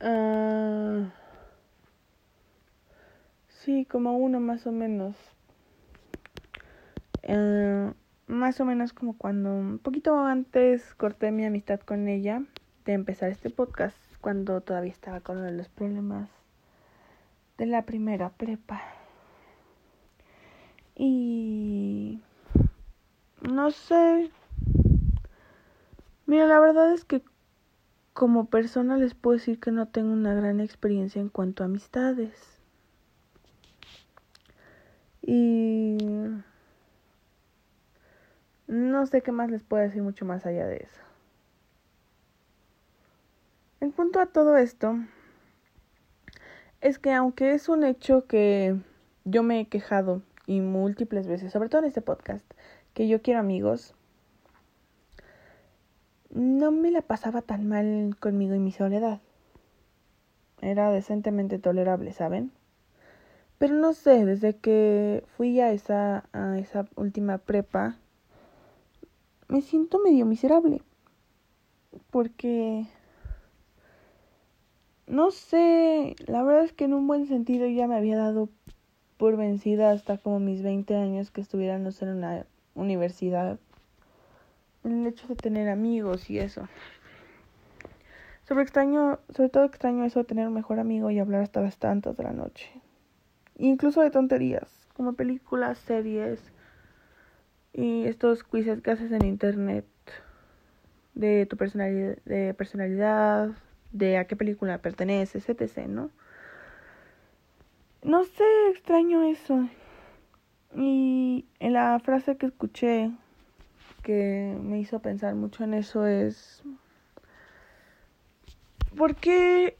Ah, 0.00 1.12
sí, 3.48 3.84
como 3.84 4.16
uno 4.16 4.40
más 4.40 4.66
o 4.66 4.72
menos. 4.72 5.14
Eh, 7.22 7.92
más 8.26 8.60
o 8.60 8.64
menos 8.64 8.92
como 8.92 9.16
cuando 9.16 9.54
un 9.54 9.78
poquito 9.78 10.18
antes 10.18 10.94
corté 10.94 11.30
mi 11.30 11.44
amistad 11.44 11.80
con 11.80 12.08
ella 12.08 12.42
de 12.86 12.94
empezar 12.94 13.30
este 13.30 13.50
podcast, 13.50 13.96
cuando 14.20 14.60
todavía 14.62 14.90
estaba 14.90 15.20
con 15.20 15.56
los 15.56 15.68
problemas 15.68 16.28
de 17.58 17.66
la 17.66 17.82
primera 17.82 18.30
prepa. 18.30 18.82
Y 21.04 22.20
no 23.40 23.72
sé. 23.72 24.30
Mira, 26.26 26.46
la 26.46 26.60
verdad 26.60 26.92
es 26.92 27.04
que 27.04 27.24
como 28.12 28.46
persona 28.46 28.96
les 28.96 29.12
puedo 29.12 29.36
decir 29.36 29.58
que 29.58 29.72
no 29.72 29.88
tengo 29.88 30.12
una 30.12 30.32
gran 30.32 30.60
experiencia 30.60 31.20
en 31.20 31.28
cuanto 31.28 31.64
a 31.64 31.66
amistades. 31.66 32.60
Y 35.22 35.98
no 38.68 39.04
sé 39.06 39.22
qué 39.22 39.32
más 39.32 39.50
les 39.50 39.64
puedo 39.64 39.82
decir 39.82 40.02
mucho 40.02 40.24
más 40.24 40.46
allá 40.46 40.68
de 40.68 40.76
eso. 40.76 41.00
En 43.80 43.90
punto 43.90 44.20
a 44.20 44.26
todo 44.26 44.56
esto, 44.56 45.00
es 46.80 47.00
que 47.00 47.12
aunque 47.12 47.54
es 47.54 47.68
un 47.68 47.82
hecho 47.82 48.28
que 48.28 48.76
yo 49.24 49.42
me 49.42 49.58
he 49.58 49.66
quejado 49.66 50.22
y 50.46 50.60
múltiples 50.60 51.26
veces, 51.26 51.52
sobre 51.52 51.68
todo 51.68 51.82
en 51.82 51.88
este 51.88 52.02
podcast, 52.02 52.44
que 52.94 53.08
yo 53.08 53.22
quiero 53.22 53.40
amigos, 53.40 53.94
no 56.30 56.72
me 56.72 56.90
la 56.90 57.02
pasaba 57.02 57.42
tan 57.42 57.68
mal 57.68 58.16
conmigo 58.18 58.54
y 58.54 58.58
mi 58.58 58.72
soledad. 58.72 59.20
Era 60.60 60.90
decentemente 60.90 61.58
tolerable, 61.58 62.12
¿saben? 62.12 62.52
Pero 63.58 63.74
no 63.74 63.92
sé, 63.92 64.24
desde 64.24 64.56
que 64.56 65.24
fui 65.36 65.60
a 65.60 65.72
esa, 65.72 66.24
a 66.32 66.58
esa 66.58 66.88
última 66.96 67.38
prepa, 67.38 67.96
me 69.48 69.60
siento 69.60 69.98
medio 69.98 70.26
miserable. 70.26 70.82
Porque... 72.10 72.86
No 75.06 75.30
sé, 75.30 76.16
la 76.26 76.42
verdad 76.42 76.64
es 76.64 76.72
que 76.72 76.84
en 76.84 76.94
un 76.94 77.06
buen 77.06 77.26
sentido 77.26 77.66
ya 77.66 77.86
me 77.86 77.96
había 77.96 78.16
dado 78.16 78.48
por 79.22 79.36
vencida 79.36 79.92
hasta 79.92 80.18
como 80.18 80.40
mis 80.40 80.64
20 80.64 80.96
años 80.96 81.30
que 81.30 81.44
sé, 81.44 81.68
en 81.68 81.86
una 82.08 82.44
universidad. 82.74 83.60
El 84.82 85.06
hecho 85.06 85.28
de 85.28 85.36
tener 85.36 85.68
amigos 85.68 86.28
y 86.28 86.40
eso. 86.40 86.66
Sobre 88.48 88.64
extraño, 88.64 89.20
sobre 89.28 89.48
todo 89.48 89.64
extraño 89.66 90.04
eso 90.04 90.18
de 90.18 90.24
tener 90.24 90.48
un 90.48 90.54
mejor 90.54 90.80
amigo 90.80 91.08
y 91.12 91.20
hablar 91.20 91.42
hasta 91.42 91.60
las 91.60 91.78
tantas 91.78 92.16
de 92.16 92.24
la 92.24 92.32
noche. 92.32 92.68
Incluso 93.58 94.00
de 94.00 94.10
tonterías, 94.10 94.68
como 94.96 95.12
películas, 95.12 95.78
series 95.78 96.40
y 97.72 98.06
estos 98.06 98.42
quizzes 98.42 98.82
que 98.82 98.90
haces 98.90 99.12
en 99.12 99.24
internet 99.24 99.86
de 101.14 101.46
tu 101.46 101.56
personalidad, 101.56 102.16
de 102.24 102.54
personalidad, 102.54 103.50
de 103.92 104.16
a 104.16 104.26
qué 104.26 104.34
película 104.34 104.78
perteneces, 104.78 105.48
etc., 105.48 105.86
¿no? 105.86 106.10
No 108.02 108.24
sé, 108.24 108.44
extraño 108.70 109.22
eso. 109.22 109.68
Y 110.74 111.46
la 111.60 111.98
frase 112.00 112.36
que 112.36 112.46
escuché 112.46 113.12
que 114.02 114.58
me 114.60 114.80
hizo 114.80 115.00
pensar 115.00 115.34
mucho 115.34 115.64
en 115.64 115.74
eso 115.74 116.06
es 116.06 116.62
porque 118.96 119.76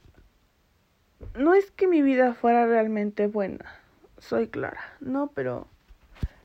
no 1.38 1.54
es 1.54 1.70
que 1.70 1.88
mi 1.88 2.02
vida 2.02 2.34
fuera 2.34 2.66
realmente 2.66 3.26
buena, 3.26 3.64
soy 4.18 4.48
clara, 4.48 4.80
no, 5.00 5.28
pero 5.28 5.66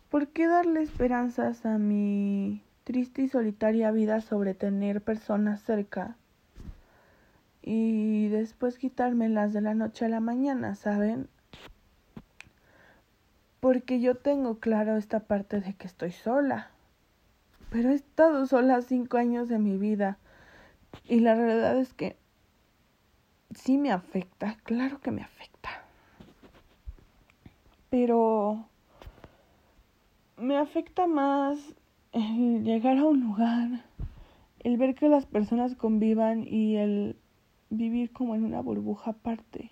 ¿por 0.09 0.27
qué 0.29 0.47
darle 0.47 0.81
esperanzas 0.81 1.65
a 1.65 1.77
mi 1.77 2.63
triste 2.83 3.21
y 3.21 3.27
solitaria 3.27 3.91
vida 3.91 4.21
sobre 4.21 4.53
tener 4.53 5.01
personas 5.01 5.61
cerca 5.61 6.15
y 7.61 8.29
después 8.29 8.77
quitármelas 8.77 9.53
de 9.53 9.61
la 9.61 9.73
noche 9.73 10.05
a 10.05 10.09
la 10.09 10.19
mañana, 10.19 10.75
¿saben? 10.75 11.27
Porque 13.59 13.99
yo 13.99 14.15
tengo 14.15 14.59
claro 14.59 14.97
esta 14.97 15.21
parte 15.21 15.61
de 15.61 15.73
que 15.73 15.87
estoy 15.87 16.11
sola. 16.11 16.71
Pero 17.69 17.89
he 17.89 17.95
estado 17.95 18.45
sola 18.45 18.81
cinco 18.81 19.17
años 19.17 19.49
de 19.49 19.59
mi 19.59 19.77
vida. 19.77 20.17
Y 21.05 21.19
la 21.19 21.35
realidad 21.35 21.77
es 21.77 21.93
que 21.93 22.17
sí 23.53 23.77
me 23.77 23.91
afecta, 23.91 24.57
claro 24.63 24.99
que 24.99 25.11
me 25.11 25.21
afecta. 25.21 25.69
Pero 27.89 28.65
me 30.37 30.57
afecta 30.57 31.07
más 31.07 31.57
el 32.11 32.63
llegar 32.63 32.97
a 32.97 33.05
un 33.05 33.21
lugar, 33.21 33.85
el 34.59 34.77
ver 34.77 34.95
que 34.95 35.09
las 35.09 35.25
personas 35.25 35.75
convivan 35.75 36.45
y 36.47 36.77
el 36.77 37.17
vivir 37.69 38.11
como 38.11 38.35
en 38.35 38.43
una 38.43 38.61
burbuja 38.61 39.11
aparte. 39.11 39.71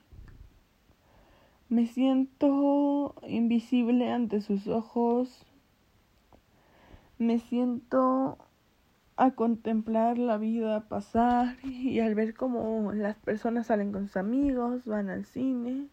Me 1.70 1.88
siento 1.88 3.16
invisible 3.28 4.12
ante 4.12 4.42
sus 4.42 4.68
ojos. 4.68 5.46
Me 7.18 7.40
siento 7.40 8.38
a 9.18 9.32
contemplar 9.32 10.18
la 10.18 10.38
vida 10.38 10.88
pasar 10.88 11.58
y 11.64 12.00
al 12.00 12.16
ver 12.16 12.34
cómo 12.34 12.92
las 12.94 13.16
personas 13.18 13.68
salen 13.68 13.92
con 13.92 14.08
sus 14.08 14.18
amigos, 14.18 14.86
van 14.86 15.10
al 15.10 15.26
cine 15.26 15.88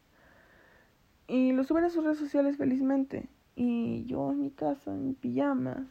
y 1.28 1.52
lo 1.52 1.64
suben 1.64 1.84
a 1.84 1.90
sus 1.90 2.04
redes 2.04 2.18
sociales 2.18 2.58
felizmente. 2.58 3.28
Y 3.56 4.04
yo 4.04 4.32
en 4.32 4.40
mi 4.40 4.50
casa, 4.50 4.92
en 4.92 5.14
pijama, 5.14 5.86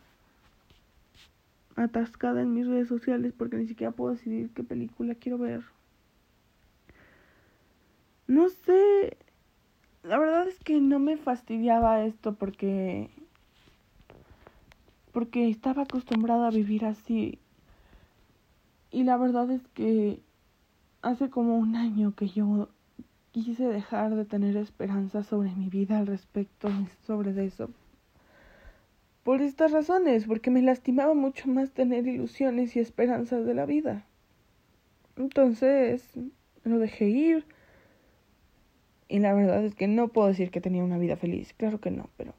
atascada 1.75 2.41
en 2.41 2.53
mis 2.53 2.67
redes 2.67 2.87
sociales 2.87 3.33
porque 3.35 3.57
ni 3.57 3.67
siquiera 3.67 3.91
puedo 3.91 4.13
decidir 4.13 4.51
qué 4.53 4.63
película 4.63 5.15
quiero 5.15 5.37
ver. 5.37 5.63
No 8.27 8.49
sé, 8.49 9.17
la 10.03 10.17
verdad 10.17 10.47
es 10.47 10.59
que 10.59 10.79
no 10.79 10.99
me 10.99 11.17
fastidiaba 11.17 12.03
esto 12.03 12.33
porque 12.35 13.09
porque 15.11 15.49
estaba 15.49 15.83
acostumbrada 15.83 16.47
a 16.47 16.51
vivir 16.51 16.85
así. 16.85 17.39
Y 18.91 19.03
la 19.03 19.17
verdad 19.17 19.51
es 19.51 19.61
que 19.73 20.21
hace 21.01 21.29
como 21.29 21.57
un 21.57 21.75
año 21.75 22.13
que 22.15 22.29
yo 22.29 22.69
quise 23.31 23.65
dejar 23.65 24.15
de 24.15 24.25
tener 24.25 24.57
esperanza 24.57 25.23
sobre 25.23 25.53
mi 25.55 25.69
vida 25.69 25.99
al 25.99 26.07
respecto 26.07 26.69
sobre 27.05 27.45
eso. 27.45 27.69
Por 29.23 29.41
estas 29.41 29.71
razones, 29.71 30.25
porque 30.25 30.49
me 30.49 30.61
lastimaba 30.61 31.13
mucho 31.13 31.47
más 31.47 31.71
tener 31.71 32.07
ilusiones 32.07 32.75
y 32.75 32.79
esperanzas 32.79 33.45
de 33.45 33.53
la 33.53 33.65
vida. 33.65 34.05
Entonces, 35.15 36.09
lo 36.63 36.79
dejé 36.79 37.09
ir. 37.09 37.45
Y 39.11 39.19
la 39.19 39.33
verdad 39.33 39.65
es 39.65 39.75
que 39.75 39.89
no 39.89 40.07
puedo 40.07 40.29
decir 40.29 40.51
que 40.51 40.61
tenía 40.61 40.85
una 40.85 40.97
vida 40.97 41.17
feliz, 41.17 41.53
claro 41.57 41.81
que 41.81 41.91
no, 41.91 42.09
pero 42.15 42.33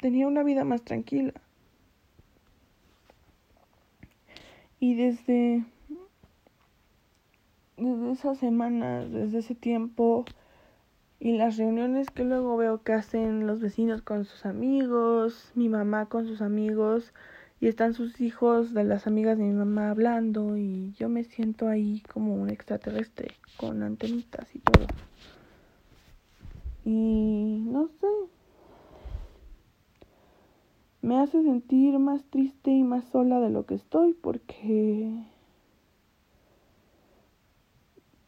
tenía 0.00 0.26
una 0.26 0.42
vida 0.42 0.64
más 0.64 0.82
tranquila. 0.82 1.34
Y 4.80 4.96
desde, 4.96 5.64
desde 7.76 8.10
esas 8.10 8.38
semanas, 8.38 9.12
desde 9.12 9.38
ese 9.38 9.54
tiempo 9.54 10.24
y 11.20 11.36
las 11.36 11.58
reuniones 11.58 12.10
que 12.10 12.24
luego 12.24 12.56
veo 12.56 12.82
que 12.82 12.94
hacen 12.94 13.46
los 13.46 13.60
vecinos 13.60 14.02
con 14.02 14.24
sus 14.24 14.44
amigos, 14.44 15.52
mi 15.54 15.68
mamá 15.68 16.06
con 16.06 16.26
sus 16.26 16.42
amigos, 16.42 17.14
y 17.60 17.68
están 17.68 17.94
sus 17.94 18.20
hijos 18.20 18.74
de 18.74 18.82
las 18.82 19.06
amigas 19.06 19.38
de 19.38 19.44
mi 19.44 19.52
mamá 19.52 19.90
hablando 19.90 20.56
y 20.56 20.92
yo 20.98 21.08
me 21.08 21.22
siento 21.22 21.68
ahí 21.68 22.02
como 22.12 22.34
un 22.34 22.50
extraterrestre 22.50 23.36
con 23.56 23.84
antenitas 23.84 24.52
y 24.56 24.58
todo. 24.58 24.88
Y 26.84 27.64
no 27.66 27.88
sé, 27.88 28.06
me 31.02 31.18
hace 31.18 31.42
sentir 31.42 31.98
más 31.98 32.24
triste 32.24 32.70
y 32.70 32.82
más 32.84 33.04
sola 33.06 33.40
de 33.40 33.50
lo 33.50 33.66
que 33.66 33.74
estoy 33.74 34.14
porque 34.14 35.12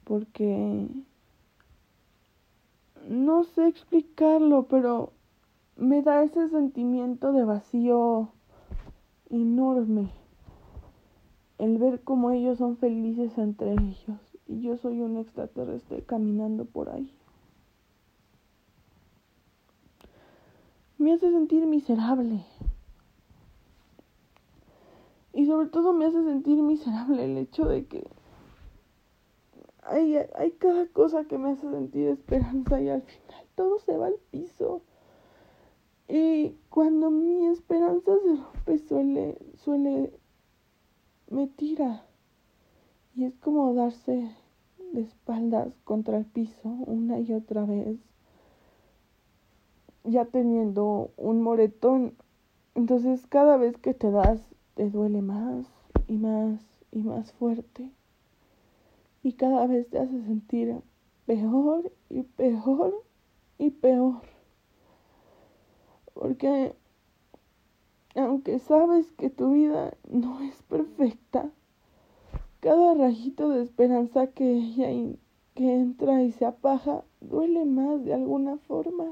porque 0.05 0.89
no 3.09 3.45
sé 3.45 3.69
explicarlo, 3.69 4.67
pero 4.69 5.13
me 5.77 6.03
da 6.03 6.23
ese 6.23 6.49
sentimiento 6.49 7.33
de 7.33 7.45
vacío 7.45 8.29
enorme 9.31 10.11
el 11.59 11.79
ver 11.79 12.03
cómo 12.03 12.31
ellos 12.31 12.59
son 12.59 12.77
felices 12.77 13.39
entre 13.39 13.73
ellos 13.73 14.39
y 14.47 14.61
yo 14.61 14.77
soy 14.77 15.01
un 15.01 15.17
extraterrestre 15.17 16.03
caminando 16.03 16.65
por 16.65 16.91
ahí. 16.91 17.13
Me 21.05 21.13
hace 21.13 21.31
sentir 21.31 21.67
miserable. 21.67 22.47
Y 25.35 25.45
sobre 25.45 25.69
todo 25.69 25.93
me 25.93 26.07
hace 26.07 26.25
sentir 26.25 26.63
miserable 26.63 27.27
el 27.27 27.37
hecho 27.37 27.67
de 27.67 27.85
que 27.85 28.09
hay, 29.83 30.17
hay 30.35 30.53
cada 30.53 30.87
cosa 30.87 31.27
que 31.27 31.37
me 31.37 31.51
hace 31.51 31.71
sentir 31.71 32.09
esperanza 32.09 32.81
y 32.81 32.89
al 32.89 33.03
final 33.03 33.47
todo 33.55 33.81
se 33.81 33.99
va 33.99 34.07
al 34.07 34.19
piso. 34.31 34.81
Y 36.09 36.55
cuando 36.71 37.11
mi 37.11 37.49
esperanza 37.49 38.13
se 38.25 38.37
rompe 38.37 38.79
suele, 38.79 39.39
suele, 39.57 40.11
me 41.29 41.49
tira. 41.49 42.07
Y 43.15 43.25
es 43.25 43.35
como 43.41 43.75
darse 43.75 44.35
de 44.95 45.03
espaldas 45.03 45.77
contra 45.85 46.17
el 46.17 46.25
piso 46.25 46.67
una 46.87 47.21
y 47.21 47.35
otra 47.35 47.67
vez. 47.67 48.13
Ya 50.05 50.27
teniendo 50.27 51.11
un 51.17 51.43
moretón. 51.43 52.15
Entonces 52.75 53.27
cada 53.27 53.57
vez 53.57 53.77
que 53.79 53.95
te 53.95 54.11
das 54.11 54.55
te 54.75 54.91
duele 54.91 55.23
más 55.23 55.67
y 56.09 56.19
más 56.19 56.61
y 56.93 57.03
más 57.03 57.33
fuerte. 57.33 57.91
Y 59.23 59.33
cada 59.33 59.67
vez 59.67 59.89
te 59.89 59.99
hace 59.99 60.23
sentir 60.23 60.77
peor 61.27 61.91
y 62.11 62.23
peor 62.23 63.03
y 63.59 63.71
peor. 63.71 64.21
Porque 66.13 66.75
aunque 68.15 68.59
sabes 68.59 69.11
que 69.13 69.31
tu 69.31 69.53
vida 69.53 69.97
no 70.09 70.41
es 70.41 70.63
perfecta, 70.63 71.51
cada 72.61 72.95
rayito 72.95 73.49
de 73.49 73.63
esperanza 73.63 74.29
que 74.29 75.19
que 75.55 75.73
entra 75.73 76.23
y 76.23 76.33
se 76.33 76.45
apaga 76.45 77.05
duele 77.21 77.65
más 77.65 78.05
de 78.05 78.15
alguna 78.15 78.59
forma. 78.59 79.07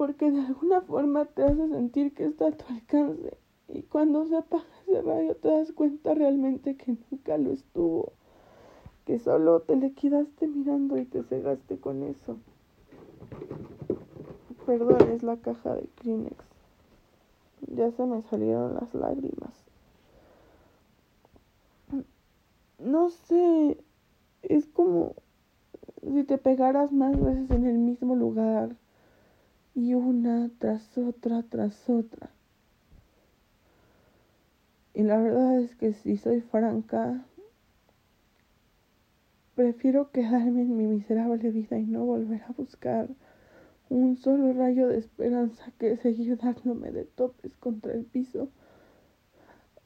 Porque 0.00 0.30
de 0.30 0.40
alguna 0.40 0.80
forma 0.80 1.26
te 1.26 1.42
hace 1.42 1.68
sentir 1.68 2.14
que 2.14 2.24
está 2.24 2.46
a 2.46 2.52
tu 2.52 2.64
alcance 2.72 3.36
y 3.68 3.82
cuando 3.82 4.24
se 4.24 4.34
apaga 4.34 4.64
ese 4.86 5.02
rayo 5.02 5.36
te 5.36 5.48
das 5.48 5.72
cuenta 5.72 6.14
realmente 6.14 6.74
que 6.74 6.96
nunca 7.10 7.36
lo 7.36 7.52
estuvo, 7.52 8.14
que 9.04 9.18
solo 9.18 9.60
te 9.60 9.76
le 9.76 9.92
quedaste 9.92 10.46
mirando 10.46 10.96
y 10.96 11.04
te 11.04 11.22
cegaste 11.22 11.76
con 11.76 12.02
eso. 12.02 12.38
Perdón, 14.64 15.10
es 15.10 15.22
la 15.22 15.36
caja 15.36 15.74
de 15.74 15.86
Kleenex. 15.96 16.46
Ya 17.76 17.90
se 17.90 18.06
me 18.06 18.22
salieron 18.22 18.76
las 18.76 18.94
lágrimas. 18.94 19.52
No 22.78 23.10
sé, 23.10 23.76
es 24.44 24.66
como 24.66 25.12
si 26.00 26.24
te 26.24 26.38
pegaras 26.38 26.90
más 26.90 27.22
veces 27.22 27.50
en 27.50 27.66
el 27.66 27.76
mismo 27.76 28.16
lugar 28.16 28.76
y 29.74 29.94
una 29.94 30.50
tras 30.58 30.96
otra 30.98 31.42
tras 31.42 31.88
otra. 31.88 32.30
Y 34.94 35.02
la 35.02 35.18
verdad 35.18 35.60
es 35.60 35.74
que 35.76 35.92
si 35.92 36.16
soy 36.16 36.40
franca, 36.40 37.24
prefiero 39.54 40.10
quedarme 40.10 40.62
en 40.62 40.76
mi 40.76 40.86
miserable 40.86 41.50
vida 41.50 41.78
y 41.78 41.86
no 41.86 42.04
volver 42.04 42.42
a 42.42 42.52
buscar 42.52 43.08
un 43.88 44.16
solo 44.16 44.52
rayo 44.52 44.88
de 44.88 44.98
esperanza 44.98 45.72
que 45.78 45.96
seguir 45.96 46.36
dándome 46.38 46.92
de 46.92 47.04
topes 47.04 47.56
contra 47.56 47.92
el 47.92 48.04
piso. 48.04 48.48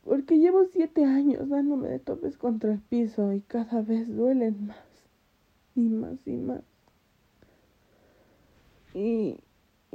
Porque 0.05 0.38
llevo 0.38 0.67
siete 0.67 1.05
años 1.05 1.49
dándome 1.49 1.88
de 1.88 1.99
topes 1.99 2.37
contra 2.37 2.73
el 2.73 2.81
piso 2.81 3.33
y 3.33 3.41
cada 3.41 3.81
vez 3.81 4.14
duelen 4.14 4.67
más 4.67 4.76
y 5.75 5.88
más 5.88 6.26
y 6.26 6.37
más. 6.37 6.62
Y, 8.93 9.38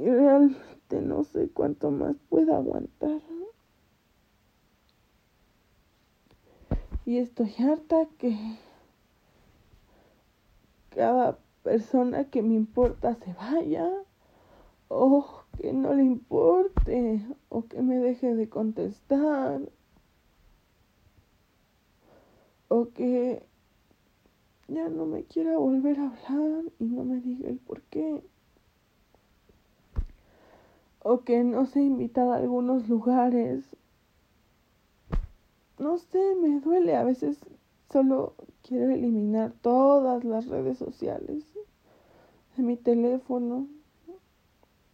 realmente 0.08 1.00
no 1.02 1.24
sé 1.24 1.48
cuánto 1.48 1.90
más 1.90 2.16
puedo 2.28 2.54
aguantar. 2.54 3.20
Y 7.04 7.18
estoy 7.18 7.52
harta 7.58 8.06
que 8.18 8.36
cada 10.90 11.38
persona 11.62 12.24
que 12.24 12.42
me 12.42 12.54
importa 12.54 13.14
se 13.16 13.32
vaya 13.34 13.90
o 14.88 15.44
que 15.56 15.72
no 15.72 15.94
le 15.94 16.04
importe 16.04 17.20
o 17.48 17.66
que 17.66 17.82
me 17.82 17.98
deje 17.98 18.34
de 18.34 18.48
contestar 18.48 19.60
o 22.68 22.90
que 22.90 23.44
ya 24.68 24.88
no 24.88 25.04
me 25.06 25.24
quiera 25.24 25.58
volver 25.58 25.98
a 25.98 26.10
hablar 26.10 26.64
y 26.78 26.84
no 26.84 27.04
me 27.04 27.20
diga 27.20 27.48
el 27.48 27.58
por 27.58 27.82
qué 27.82 28.22
o 31.02 31.20
que 31.20 31.44
no 31.44 31.66
se 31.66 31.80
invitada 31.80 32.34
a 32.34 32.38
algunos 32.38 32.88
lugares 32.88 33.64
no 35.80 35.96
sé, 35.96 36.34
me 36.42 36.60
duele 36.60 36.94
a 36.94 37.04
veces 37.04 37.38
solo 37.90 38.34
quiero 38.62 38.90
eliminar 38.90 39.54
todas 39.62 40.24
las 40.24 40.46
redes 40.46 40.76
sociales 40.76 41.42
de 42.54 42.62
mi 42.62 42.76
teléfono. 42.76 43.66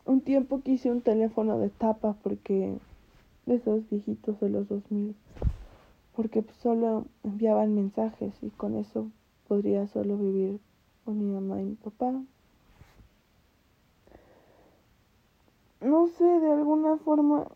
Un 0.04 0.20
tiempo 0.20 0.60
quise 0.60 0.92
un 0.92 1.00
teléfono 1.00 1.58
de 1.58 1.70
tapa 1.70 2.14
porque 2.22 2.78
de 3.46 3.54
esos 3.56 3.90
viejitos 3.90 4.38
de 4.38 4.48
los 4.48 4.68
2000 4.68 5.16
porque 6.14 6.44
solo 6.62 7.04
enviaban 7.24 7.74
mensajes 7.74 8.32
y 8.40 8.50
con 8.50 8.76
eso 8.76 9.10
podría 9.48 9.88
solo 9.88 10.16
vivir 10.16 10.60
con 11.04 11.18
mi 11.18 11.24
mamá 11.24 11.60
y 11.60 11.64
mi 11.64 11.74
papá. 11.74 12.14
No 15.80 16.08
sé, 16.08 16.24
de 16.24 16.52
alguna 16.52 16.96
forma, 16.96 17.48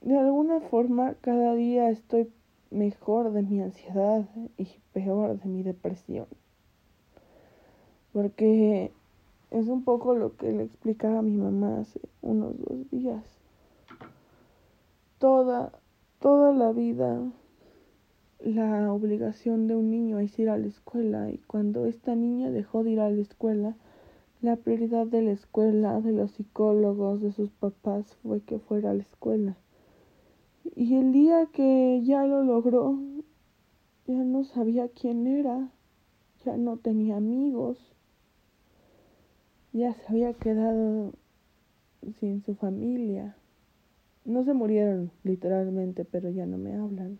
de 0.00 0.18
alguna 0.18 0.60
forma 0.60 1.14
cada 1.20 1.54
día 1.54 1.90
estoy 1.90 2.32
mejor 2.70 3.32
de 3.32 3.42
mi 3.42 3.60
ansiedad 3.60 4.28
y 4.56 4.68
peor 4.92 5.38
de 5.40 5.48
mi 5.48 5.62
depresión. 5.62 6.26
Porque 8.12 8.92
es 9.50 9.68
un 9.68 9.84
poco 9.84 10.14
lo 10.14 10.36
que 10.36 10.52
le 10.52 10.64
explicaba 10.64 11.18
a 11.18 11.22
mi 11.22 11.36
mamá 11.36 11.80
hace 11.80 12.00
unos 12.22 12.58
dos 12.58 12.90
días. 12.90 13.24
Toda, 15.18 15.72
toda 16.20 16.52
la 16.52 16.72
vida 16.72 17.20
la 18.40 18.92
obligación 18.92 19.66
de 19.66 19.74
un 19.74 19.90
niño 19.90 20.20
es 20.20 20.38
ir 20.38 20.48
a 20.48 20.56
la 20.56 20.66
escuela 20.66 21.30
y 21.30 21.38
cuando 21.38 21.86
esta 21.86 22.14
niña 22.14 22.50
dejó 22.50 22.84
de 22.84 22.92
ir 22.92 23.00
a 23.00 23.10
la 23.10 23.20
escuela, 23.20 23.74
la 24.40 24.56
prioridad 24.56 25.06
de 25.06 25.22
la 25.22 25.32
escuela, 25.32 26.00
de 26.00 26.12
los 26.12 26.30
psicólogos, 26.32 27.20
de 27.20 27.32
sus 27.32 27.50
papás 27.50 28.16
fue 28.22 28.40
que 28.40 28.58
fuera 28.58 28.90
a 28.90 28.94
la 28.94 29.02
escuela. 29.02 29.56
Y 30.76 30.94
el 30.94 31.12
día 31.12 31.46
que 31.52 32.02
ya 32.04 32.24
lo 32.24 32.44
logró, 32.44 32.98
ya 34.06 34.22
no 34.22 34.44
sabía 34.44 34.88
quién 34.88 35.26
era, 35.26 35.70
ya 36.44 36.56
no 36.56 36.76
tenía 36.76 37.16
amigos, 37.16 37.78
ya 39.72 39.92
se 39.94 40.06
había 40.08 40.32
quedado 40.34 41.14
sin 42.20 42.42
su 42.42 42.54
familia. 42.54 43.36
No 44.24 44.44
se 44.44 44.54
murieron 44.54 45.10
literalmente, 45.24 46.04
pero 46.04 46.30
ya 46.30 46.46
no 46.46 46.58
me 46.58 46.76
hablan. 46.76 47.18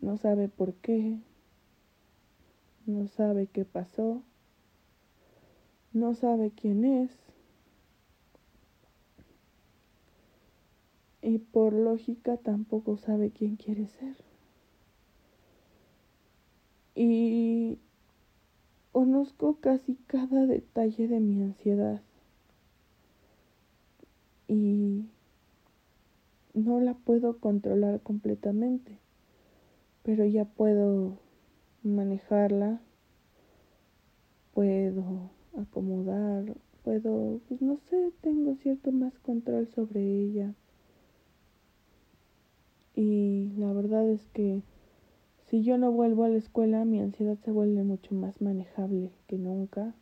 No 0.00 0.18
sabe 0.18 0.48
por 0.48 0.74
qué, 0.74 1.18
no 2.86 3.06
sabe 3.08 3.46
qué 3.46 3.64
pasó, 3.64 4.22
no 5.94 6.14
sabe 6.14 6.50
quién 6.50 6.84
es. 6.84 7.24
y 11.24 11.38
por 11.38 11.72
lógica 11.72 12.36
tampoco 12.36 12.98
sabe 12.98 13.30
quién 13.30 13.56
quiere 13.56 13.86
ser. 13.88 14.14
Y 16.94 17.78
conozco 18.92 19.56
casi 19.60 19.96
cada 20.06 20.46
detalle 20.46 21.08
de 21.08 21.20
mi 21.20 21.42
ansiedad 21.42 22.02
y 24.48 25.06
no 26.52 26.80
la 26.80 26.92
puedo 26.92 27.38
controlar 27.38 28.02
completamente, 28.02 28.98
pero 30.02 30.26
ya 30.26 30.44
puedo 30.44 31.18
manejarla, 31.82 32.80
puedo 34.52 35.30
acomodar, 35.56 36.54
puedo, 36.82 37.40
pues 37.48 37.62
no 37.62 37.78
sé, 37.90 38.12
tengo 38.20 38.56
cierto 38.56 38.92
más 38.92 39.18
control 39.20 39.68
sobre 39.68 40.00
ella. 40.00 40.54
Y 42.94 43.52
la 43.56 43.72
verdad 43.72 44.08
es 44.08 44.26
que 44.32 44.62
si 45.48 45.62
yo 45.62 45.78
no 45.78 45.92
vuelvo 45.92 46.24
a 46.24 46.28
la 46.28 46.38
escuela, 46.38 46.84
mi 46.84 47.00
ansiedad 47.00 47.38
se 47.44 47.50
vuelve 47.50 47.82
mucho 47.82 48.14
más 48.14 48.40
manejable 48.40 49.10
que 49.26 49.36
nunca. 49.36 49.94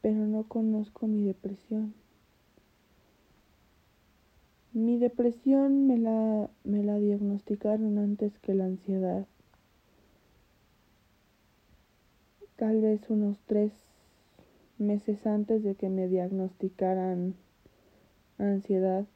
Pero 0.00 0.26
no 0.26 0.44
conozco 0.44 1.06
mi 1.06 1.24
depresión. 1.24 1.94
Mi 4.72 4.98
depresión 4.98 5.86
me 5.86 5.98
la, 5.98 6.50
me 6.64 6.84
la 6.84 6.98
diagnosticaron 6.98 7.98
antes 7.98 8.38
que 8.38 8.54
la 8.54 8.66
ansiedad. 8.66 9.26
Tal 12.58 12.80
vez 12.80 13.00
unos 13.08 13.38
tres 13.46 13.70
meses 14.78 15.24
antes 15.28 15.62
de 15.62 15.76
que 15.76 15.88
me 15.88 16.08
diagnosticaran 16.08 17.36
ansiedad 18.36 19.06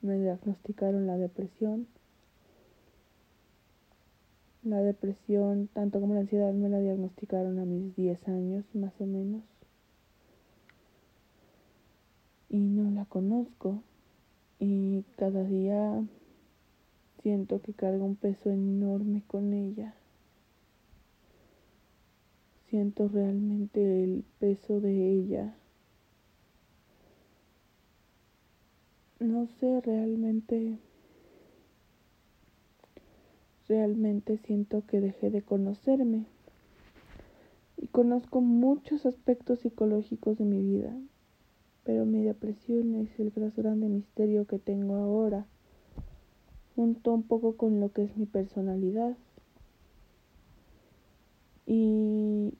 me 0.00 0.18
diagnosticaron 0.18 1.06
la 1.06 1.18
depresión. 1.18 1.86
La 4.62 4.78
depresión, 4.80 5.68
tanto 5.74 6.00
como 6.00 6.14
la 6.14 6.20
ansiedad, 6.20 6.54
me 6.54 6.70
la 6.70 6.78
diagnosticaron 6.78 7.58
a 7.58 7.66
mis 7.66 7.94
10 7.94 8.26
años 8.28 8.64
más 8.72 8.92
o 9.00 9.04
menos. 9.04 9.42
Y 12.48 12.56
no 12.56 12.90
la 12.90 13.04
conozco. 13.04 13.82
Y 14.58 15.04
cada 15.16 15.44
día 15.44 16.02
siento 17.22 17.60
que 17.60 17.74
cargo 17.74 18.06
un 18.06 18.16
peso 18.16 18.50
enorme 18.50 19.22
con 19.26 19.52
ella. 19.52 19.94
Siento 22.74 23.06
realmente 23.06 24.02
el 24.02 24.24
peso 24.40 24.80
de 24.80 25.12
ella 25.12 25.54
no 29.20 29.46
sé, 29.46 29.80
realmente, 29.80 30.80
realmente 33.68 34.38
siento 34.38 34.82
que 34.88 35.00
dejé 35.00 35.30
de 35.30 35.42
conocerme. 35.42 36.26
y 37.76 37.86
conozco 37.86 38.40
muchos 38.40 39.06
aspectos 39.06 39.60
psicológicos 39.60 40.36
de 40.38 40.44
mi 40.44 40.60
vida, 40.60 40.92
pero 41.84 42.04
mi 42.04 42.24
depresión 42.24 42.96
es 42.96 43.20
el 43.20 43.32
más 43.36 43.54
grande 43.54 43.88
misterio 43.88 44.48
que 44.48 44.58
tengo 44.58 44.96
ahora, 44.96 45.46
junto 46.74 47.14
un 47.14 47.22
poco 47.22 47.56
con 47.56 47.78
lo 47.78 47.92
que 47.92 48.02
es 48.02 48.16
mi 48.16 48.26
personalidad. 48.26 49.16
Y 51.66 52.52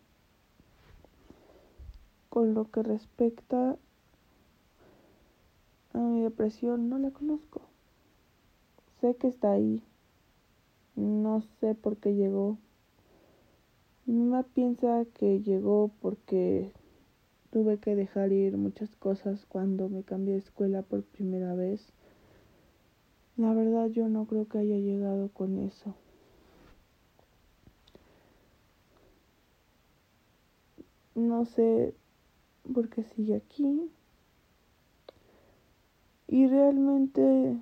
con 2.34 2.52
lo 2.52 2.68
que 2.68 2.82
respecta 2.82 3.76
a 5.92 5.98
mi 5.98 6.20
depresión, 6.22 6.88
no 6.88 6.98
la 6.98 7.12
conozco. 7.12 7.60
Sé 9.00 9.14
que 9.14 9.28
está 9.28 9.52
ahí. 9.52 9.84
No 10.96 11.42
sé 11.60 11.76
por 11.76 11.96
qué 11.96 12.16
llegó. 12.16 12.58
Mi 14.04 14.14
mamá 14.14 14.42
piensa 14.42 15.04
que 15.14 15.42
llegó 15.42 15.92
porque 16.00 16.72
tuve 17.52 17.78
que 17.78 17.94
dejar 17.94 18.32
ir 18.32 18.56
muchas 18.56 18.96
cosas 18.96 19.46
cuando 19.46 19.88
me 19.88 20.02
cambié 20.02 20.34
de 20.34 20.40
escuela 20.40 20.82
por 20.82 21.04
primera 21.04 21.54
vez. 21.54 21.92
La 23.36 23.54
verdad 23.54 23.86
yo 23.90 24.08
no 24.08 24.24
creo 24.24 24.48
que 24.48 24.58
haya 24.58 24.78
llegado 24.78 25.28
con 25.28 25.60
eso. 25.60 25.94
No 31.14 31.44
sé 31.44 31.94
porque 32.72 33.02
sigue 33.02 33.36
aquí. 33.36 33.90
Y 36.28 36.46
realmente 36.46 37.58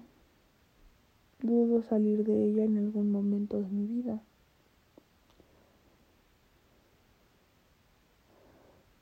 dudo 1.41 1.83
salir 1.83 2.25
de 2.25 2.45
ella 2.45 2.65
en 2.65 2.79
algún 2.79 3.11
momento 3.11 3.61
de 3.61 3.69
mi 3.69 3.87
vida. 3.87 4.23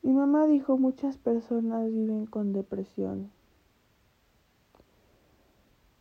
Mi 0.03 0.13
mamá 0.13 0.47
dijo 0.47 0.79
muchas 0.79 1.19
personas 1.19 1.91
viven 1.93 2.27
con 2.27 2.53
depresión. 2.53 3.31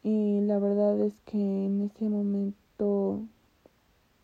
Y 0.02 0.40
la 0.42 0.58
verdad 0.58 1.00
es 1.02 1.14
que 1.26 1.38
en 1.38 1.82
ese 1.82 2.08
momento 2.08 3.22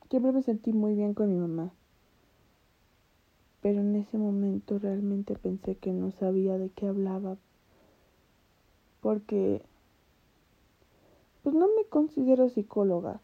siempre 0.09 0.31
me 0.31 0.41
sentí 0.41 0.71
muy 0.71 0.95
bien 0.95 1.13
con 1.13 1.29
mi 1.29 1.37
mamá 1.37 1.71
pero 3.65 3.79
en 3.79 3.95
ese 3.95 4.19
momento 4.19 4.77
realmente 4.77 5.33
pensé 5.33 5.73
que 5.75 5.91
no 5.91 6.11
sabía 6.11 6.59
de 6.59 6.69
qué 6.69 6.85
hablaba 6.85 7.35
porque 9.01 9.63
pues 11.41 11.55
no 11.55 11.65
me 11.75 11.85
considero 11.89 12.47
psicóloga 12.47 13.21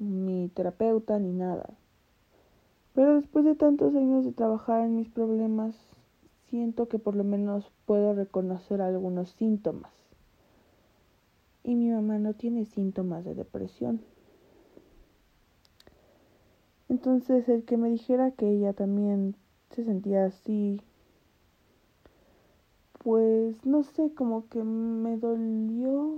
ni 0.00 0.48
terapeuta 0.48 1.20
ni 1.20 1.30
nada. 1.30 1.70
Pero 2.96 3.14
después 3.14 3.44
de 3.44 3.54
tantos 3.54 3.94
años 3.94 4.24
de 4.24 4.32
trabajar 4.32 4.84
en 4.84 4.96
mis 4.96 5.08
problemas 5.08 5.76
siento 6.48 6.88
que 6.88 6.98
por 6.98 7.14
lo 7.14 7.22
menos 7.22 7.70
puedo 7.86 8.12
reconocer 8.12 8.82
algunos 8.82 9.30
síntomas. 9.30 9.92
Y 11.62 11.76
mi 11.76 11.90
mamá 11.90 12.18
no 12.18 12.34
tiene 12.34 12.64
síntomas 12.64 13.24
de 13.24 13.36
depresión. 13.36 14.00
Entonces 16.88 17.48
el 17.48 17.62
que 17.62 17.76
me 17.76 17.88
dijera 17.88 18.32
que 18.32 18.50
ella 18.50 18.72
también 18.72 19.36
se 19.70 19.84
sentía 19.84 20.26
así. 20.26 20.80
Pues 23.02 23.64
no 23.64 23.82
sé, 23.82 24.12
como 24.14 24.48
que 24.48 24.62
me 24.62 25.16
dolió 25.16 26.16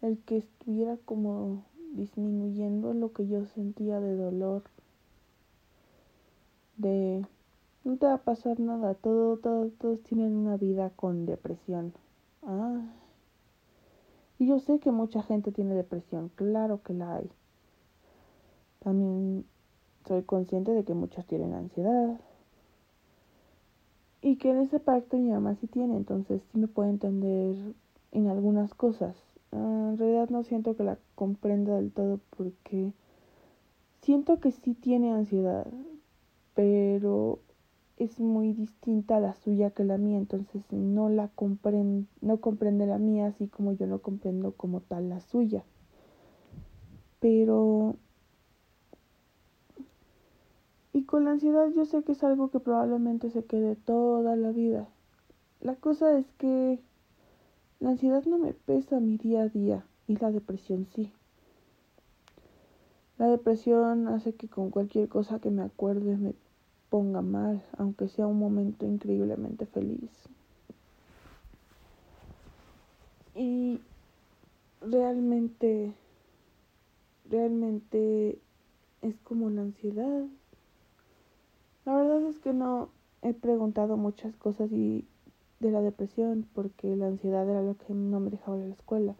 el 0.00 0.18
que 0.18 0.38
estuviera 0.38 0.96
como 1.04 1.64
disminuyendo 1.92 2.94
lo 2.94 3.12
que 3.12 3.26
yo 3.28 3.44
sentía 3.44 4.00
de 4.00 4.16
dolor. 4.16 4.62
De 6.78 7.26
no 7.84 7.96
te 7.96 8.06
va 8.06 8.14
a 8.14 8.22
pasar 8.22 8.60
nada, 8.60 8.94
todo, 8.94 9.36
todo, 9.38 9.70
todos 9.70 10.02
tienen 10.02 10.36
una 10.36 10.56
vida 10.56 10.90
con 10.90 11.26
depresión. 11.26 11.92
Ah. 12.42 12.80
Y 14.38 14.46
yo 14.46 14.58
sé 14.60 14.78
que 14.78 14.90
mucha 14.90 15.22
gente 15.22 15.52
tiene 15.52 15.74
depresión, 15.74 16.30
claro 16.34 16.82
que 16.82 16.94
la 16.94 17.16
hay. 17.16 17.30
También 18.80 19.44
soy 20.06 20.22
consciente 20.22 20.72
de 20.72 20.84
que 20.84 20.94
muchos 20.94 21.26
tienen 21.26 21.54
ansiedad. 21.54 22.20
Y 24.22 24.36
que 24.36 24.50
en 24.50 24.58
ese 24.58 24.80
pacto 24.80 25.16
mi 25.16 25.30
mamá 25.30 25.56
sí 25.56 25.66
tiene, 25.66 25.96
entonces 25.96 26.42
sí 26.52 26.58
me 26.58 26.68
puede 26.68 26.90
entender 26.90 27.56
en 28.12 28.28
algunas 28.28 28.74
cosas. 28.74 29.16
Ah, 29.52 29.88
en 29.92 29.98
realidad 29.98 30.28
no 30.28 30.44
siento 30.44 30.76
que 30.76 30.84
la 30.84 30.98
comprenda 31.14 31.76
del 31.76 31.90
todo 31.90 32.20
porque 32.36 32.92
siento 34.02 34.40
que 34.40 34.52
sí 34.52 34.74
tiene 34.74 35.12
ansiedad, 35.12 35.66
pero 36.54 37.38
es 37.96 38.18
muy 38.18 38.52
distinta 38.52 39.16
a 39.16 39.20
la 39.20 39.34
suya 39.34 39.70
que 39.70 39.84
la 39.84 39.98
mía, 39.98 40.18
entonces 40.18 40.62
no 40.70 41.08
la 41.08 41.28
comprende, 41.28 42.06
no 42.20 42.38
comprende 42.38 42.86
la 42.86 42.98
mía 42.98 43.26
así 43.26 43.46
como 43.46 43.72
yo 43.72 43.86
no 43.86 44.00
comprendo 44.00 44.52
como 44.52 44.80
tal 44.80 45.08
la 45.08 45.20
suya. 45.20 45.64
Pero 47.20 47.96
y 50.92 50.99
con 51.10 51.24
la 51.24 51.32
ansiedad 51.32 51.68
yo 51.74 51.86
sé 51.86 52.04
que 52.04 52.12
es 52.12 52.22
algo 52.22 52.52
que 52.52 52.60
probablemente 52.60 53.30
se 53.30 53.44
quede 53.44 53.74
toda 53.74 54.36
la 54.36 54.52
vida. 54.52 54.86
La 55.60 55.74
cosa 55.74 56.16
es 56.16 56.24
que 56.38 56.78
la 57.80 57.90
ansiedad 57.90 58.24
no 58.26 58.38
me 58.38 58.52
pesa 58.52 59.00
mi 59.00 59.16
día 59.16 59.42
a 59.42 59.48
día 59.48 59.84
y 60.06 60.16
la 60.18 60.30
depresión 60.30 60.86
sí. 60.94 61.10
La 63.18 63.26
depresión 63.26 64.06
hace 64.06 64.36
que 64.36 64.46
con 64.46 64.70
cualquier 64.70 65.08
cosa 65.08 65.40
que 65.40 65.50
me 65.50 65.62
acuerde 65.62 66.16
me 66.16 66.32
ponga 66.90 67.22
mal, 67.22 67.60
aunque 67.76 68.06
sea 68.06 68.28
un 68.28 68.38
momento 68.38 68.86
increíblemente 68.86 69.66
feliz. 69.66 70.12
Y 73.34 73.80
realmente, 74.80 75.92
realmente 77.28 78.38
es 79.02 79.16
como 79.24 79.50
la 79.50 79.62
ansiedad. 79.62 80.22
La 81.84 81.94
verdad 81.94 82.22
es 82.26 82.38
que 82.38 82.52
no 82.52 82.90
he 83.22 83.32
preguntado 83.32 83.96
muchas 83.96 84.36
cosas 84.36 84.70
y 84.72 85.06
de 85.60 85.70
la 85.70 85.80
depresión 85.80 86.46
porque 86.54 86.96
la 86.96 87.06
ansiedad 87.06 87.48
era 87.48 87.62
lo 87.62 87.76
que 87.76 87.94
no 87.94 88.20
me 88.20 88.30
dejaba 88.30 88.58
ir 88.58 88.64
a 88.64 88.68
la 88.68 88.74
escuela. 88.74 89.14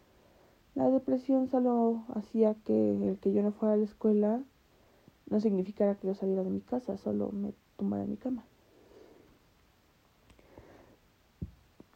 La 0.74 0.90
depresión 0.90 1.48
solo 1.48 2.04
hacía 2.14 2.54
que 2.54 3.08
el 3.08 3.18
que 3.18 3.32
yo 3.32 3.42
no 3.42 3.52
fuera 3.52 3.74
a 3.74 3.76
la 3.76 3.84
escuela 3.84 4.42
no 5.28 5.40
significara 5.40 5.94
que 5.94 6.08
yo 6.08 6.14
saliera 6.14 6.44
de 6.44 6.50
mi 6.50 6.60
casa, 6.60 6.96
solo 6.96 7.30
me 7.32 7.52
tumbara 7.76 8.04
en 8.04 8.10
mi 8.10 8.16
cama. 8.16 8.44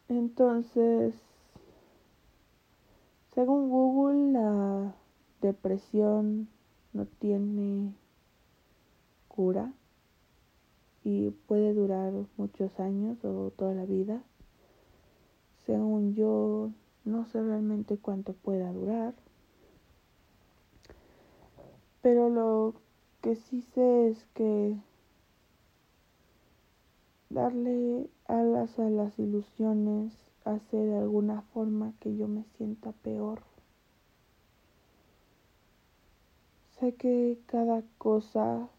Entonces, 0.07 1.13
según 3.33 3.69
Google, 3.69 4.31
la 4.31 4.95
depresión 5.41 6.47
no 6.93 7.05
tiene 7.05 7.93
cura 9.27 9.73
y 11.05 11.29
puede 11.29 11.75
durar 11.75 12.11
muchos 12.35 12.79
años 12.79 13.23
o 13.23 13.51
toda 13.55 13.75
la 13.75 13.85
vida. 13.85 14.23
Según 15.67 16.15
yo, 16.15 16.71
no 17.05 17.25
sé 17.27 17.43
realmente 17.43 17.97
cuánto 17.97 18.33
pueda 18.33 18.73
durar. 18.73 19.13
Pero 22.01 22.29
lo 22.29 22.73
que 23.21 23.35
sí 23.35 23.61
sé 23.61 24.09
es 24.09 24.25
que 24.33 24.75
darle 27.29 28.09
alas 28.27 28.79
a 28.79 28.89
las 28.89 29.17
ilusiones 29.19 30.11
hace 30.43 30.77
de 30.77 30.97
alguna 30.97 31.43
forma 31.53 31.93
que 31.99 32.17
yo 32.17 32.27
me 32.27 32.45
sienta 32.57 32.91
peor. 32.93 33.43
Sé 36.79 36.95
que 36.95 37.37
cada 37.45 37.83
cosa 37.99 38.69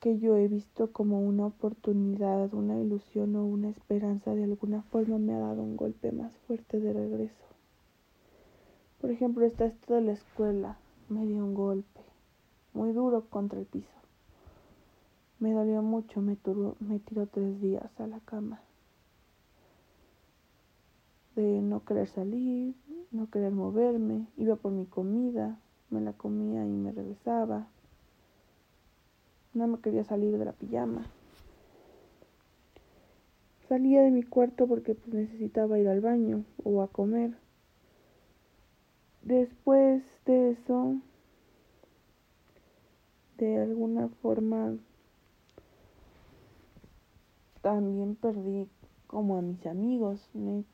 que 0.00 0.18
yo 0.18 0.36
he 0.36 0.46
visto 0.46 0.92
como 0.92 1.20
una 1.20 1.46
oportunidad, 1.46 2.54
una 2.54 2.78
ilusión 2.80 3.34
o 3.36 3.44
una 3.44 3.68
esperanza 3.68 4.34
de 4.34 4.44
alguna 4.44 4.82
forma 4.82 5.18
me 5.18 5.34
ha 5.34 5.38
dado 5.38 5.62
un 5.62 5.76
golpe 5.76 6.12
más 6.12 6.36
fuerte 6.46 6.78
de 6.78 6.92
regreso. 6.92 7.34
Por 9.00 9.10
ejemplo, 9.10 9.44
está 9.44 9.66
esto 9.66 9.94
de 9.94 10.02
la 10.02 10.12
escuela, 10.12 10.78
me 11.08 11.26
dio 11.26 11.44
un 11.44 11.54
golpe 11.54 12.00
muy 12.74 12.92
duro 12.92 13.24
contra 13.28 13.58
el 13.58 13.66
piso. 13.66 13.88
Me 15.40 15.52
dolió 15.52 15.82
mucho, 15.82 16.20
me, 16.20 16.36
me 16.80 16.98
tiró 17.00 17.26
tres 17.26 17.60
días 17.60 17.90
a 18.00 18.06
la 18.06 18.20
cama. 18.20 18.60
De 21.34 21.60
no 21.60 21.84
querer 21.84 22.08
salir, 22.08 22.74
no 23.12 23.30
querer 23.30 23.52
moverme, 23.52 24.26
iba 24.36 24.56
por 24.56 24.72
mi 24.72 24.86
comida, 24.86 25.58
me 25.90 26.00
la 26.00 26.12
comía 26.12 26.66
y 26.66 26.70
me 26.70 26.92
regresaba 26.92 27.68
no 29.54 29.66
me 29.66 29.80
quería 29.80 30.04
salir 30.04 30.36
de 30.36 30.44
la 30.44 30.52
pijama. 30.52 31.06
Salía 33.68 34.02
de 34.02 34.10
mi 34.10 34.22
cuarto 34.22 34.66
porque 34.66 34.94
pues, 34.94 35.12
necesitaba 35.12 35.78
ir 35.78 35.88
al 35.88 36.00
baño 36.00 36.44
o 36.64 36.80
a 36.82 36.88
comer. 36.88 37.36
Después 39.22 40.02
de 40.24 40.52
eso, 40.52 40.96
de 43.36 43.58
alguna 43.58 44.08
forma 44.22 44.76
también 47.60 48.16
perdí 48.16 48.68
como 49.06 49.36
a 49.36 49.42
mis 49.42 49.66
amigos, 49.66 50.30
me 50.32 50.64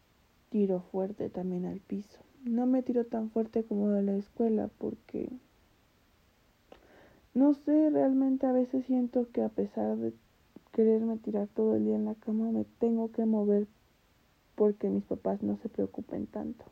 tiro 0.50 0.80
fuerte 0.92 1.30
también 1.30 1.66
al 1.66 1.80
piso. 1.80 2.20
No 2.44 2.66
me 2.66 2.82
tiro 2.82 3.06
tan 3.06 3.30
fuerte 3.30 3.64
como 3.64 3.88
de 3.88 4.02
la 4.02 4.16
escuela 4.16 4.68
porque 4.78 5.30
no 7.34 7.54
sé, 7.54 7.90
realmente 7.90 8.46
a 8.46 8.52
veces 8.52 8.86
siento 8.86 9.28
que 9.32 9.42
a 9.42 9.48
pesar 9.48 9.96
de 9.96 10.12
quererme 10.72 11.18
tirar 11.18 11.48
todo 11.48 11.76
el 11.76 11.84
día 11.84 11.96
en 11.96 12.04
la 12.04 12.14
cama, 12.14 12.50
me 12.50 12.64
tengo 12.78 13.10
que 13.10 13.26
mover 13.26 13.66
porque 14.54 14.88
mis 14.88 15.04
papás 15.04 15.42
no 15.42 15.56
se 15.58 15.68
preocupen 15.68 16.26
tanto. 16.26 16.64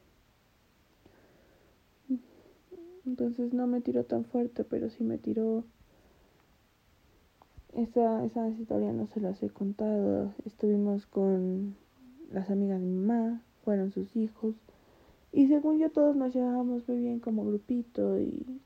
Entonces 3.05 3.53
no 3.53 3.67
me 3.67 3.81
tiro 3.81 4.05
tan 4.05 4.25
fuerte, 4.25 4.63
pero 4.65 4.89
sí 4.91 5.03
me 5.03 5.19
tiró. 5.19 5.65
Esa, 7.75 8.25
esa 8.25 8.49
historia 8.49 8.93
no 8.93 9.09
se 9.09 9.21
las 9.21 9.43
he 9.43 9.51
contado. 9.51 10.33
Estuvimos 10.45 11.07
con 11.07 11.75
las 12.31 12.51
amigas 12.51 12.81
de 12.81 12.87
mi 12.87 13.01
mamá, 13.01 13.43
fueron 13.65 13.91
sus 13.91 14.15
hijos. 14.15 14.55
Y 15.33 15.49
según 15.49 15.79
yo 15.79 15.91
todos 15.91 16.15
nos 16.15 16.35
llevábamos 16.35 16.87
muy 16.87 16.99
bien 16.99 17.19
como 17.19 17.45
grupito 17.45 18.21
y 18.21 18.61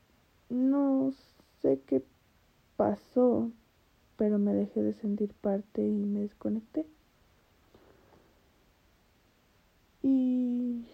no 0.49 1.11
sé 1.67 1.81
qué 1.85 2.01
pasó, 2.77 3.51
pero 4.15 4.39
me 4.39 4.53
dejé 4.53 4.81
de 4.81 4.93
sentir 4.93 5.33
parte 5.33 5.85
y 5.85 6.05
me 6.05 6.21
desconecté. 6.21 6.85
Y 10.01 10.85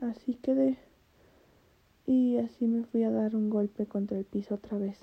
así 0.00 0.34
quedé. 0.34 0.78
Y 2.06 2.38
así 2.38 2.66
me 2.66 2.84
fui 2.84 3.02
a 3.02 3.10
dar 3.10 3.36
un 3.36 3.50
golpe 3.50 3.86
contra 3.86 4.18
el 4.18 4.24
piso 4.24 4.54
otra 4.54 4.78
vez. 4.78 4.98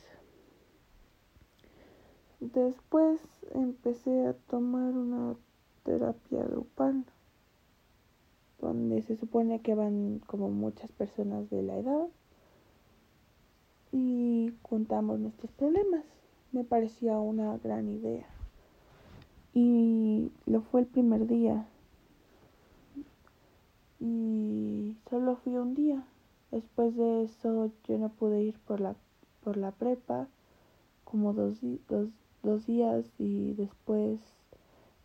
Después 2.40 3.22
empecé 3.54 4.26
a 4.26 4.34
tomar 4.34 4.94
una 4.94 5.36
terapia 5.84 6.44
grupal, 6.46 7.06
donde 8.60 9.04
se 9.04 9.16
supone 9.18 9.62
que 9.62 9.76
van 9.76 10.20
como 10.26 10.50
muchas 10.50 10.92
personas 10.92 11.48
de 11.52 11.62
la 11.62 11.78
edad 11.78 12.08
y 13.92 14.54
contamos 14.62 15.20
nuestros 15.20 15.52
problemas. 15.52 16.04
Me 16.52 16.64
parecía 16.64 17.18
una 17.18 17.58
gran 17.58 17.90
idea. 17.90 18.26
Y 19.54 20.32
lo 20.46 20.62
fue 20.62 20.82
el 20.82 20.88
primer 20.88 21.28
día. 21.28 21.66
Y 24.00 24.98
solo 25.10 25.36
fui 25.38 25.56
un 25.56 25.76
día. 25.76 26.04
Después 26.52 26.96
de 26.96 27.24
eso 27.24 27.72
yo 27.88 27.98
no 27.98 28.10
pude 28.10 28.42
ir 28.42 28.58
por 28.60 28.80
la, 28.80 28.96
por 29.44 29.58
la 29.58 29.72
prepa 29.72 30.28
como 31.06 31.34
dos, 31.34 31.58
dos, 31.88 32.10
dos 32.44 32.66
días 32.66 33.06
y 33.18 33.54
después 33.54 34.20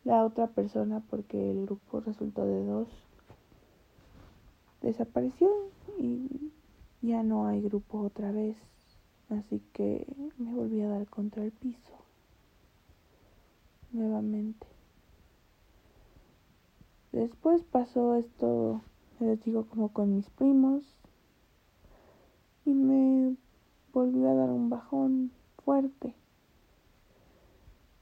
la 0.04 0.24
otra 0.24 0.46
persona 0.48 1.02
porque 1.10 1.50
el 1.50 1.66
grupo 1.66 2.00
resultó 2.00 2.46
de 2.46 2.64
dos 2.64 2.88
desapareció 4.86 5.50
y 5.98 6.52
ya 7.02 7.22
no 7.22 7.46
hay 7.46 7.60
grupo 7.60 8.00
otra 8.00 8.30
vez 8.30 8.56
así 9.30 9.60
que 9.72 10.06
me 10.38 10.54
volví 10.54 10.80
a 10.82 10.88
dar 10.88 11.06
contra 11.08 11.44
el 11.44 11.52
piso 11.52 11.94
nuevamente 13.92 14.66
después 17.12 17.62
pasó 17.64 18.16
esto 18.16 18.82
les 19.20 19.42
digo 19.44 19.66
como 19.66 19.92
con 19.92 20.14
mis 20.14 20.28
primos 20.30 20.84
y 22.66 22.74
me 22.74 23.36
volvió 23.92 24.28
a 24.28 24.34
dar 24.34 24.50
un 24.50 24.68
bajón 24.68 25.30
fuerte. 25.64 26.14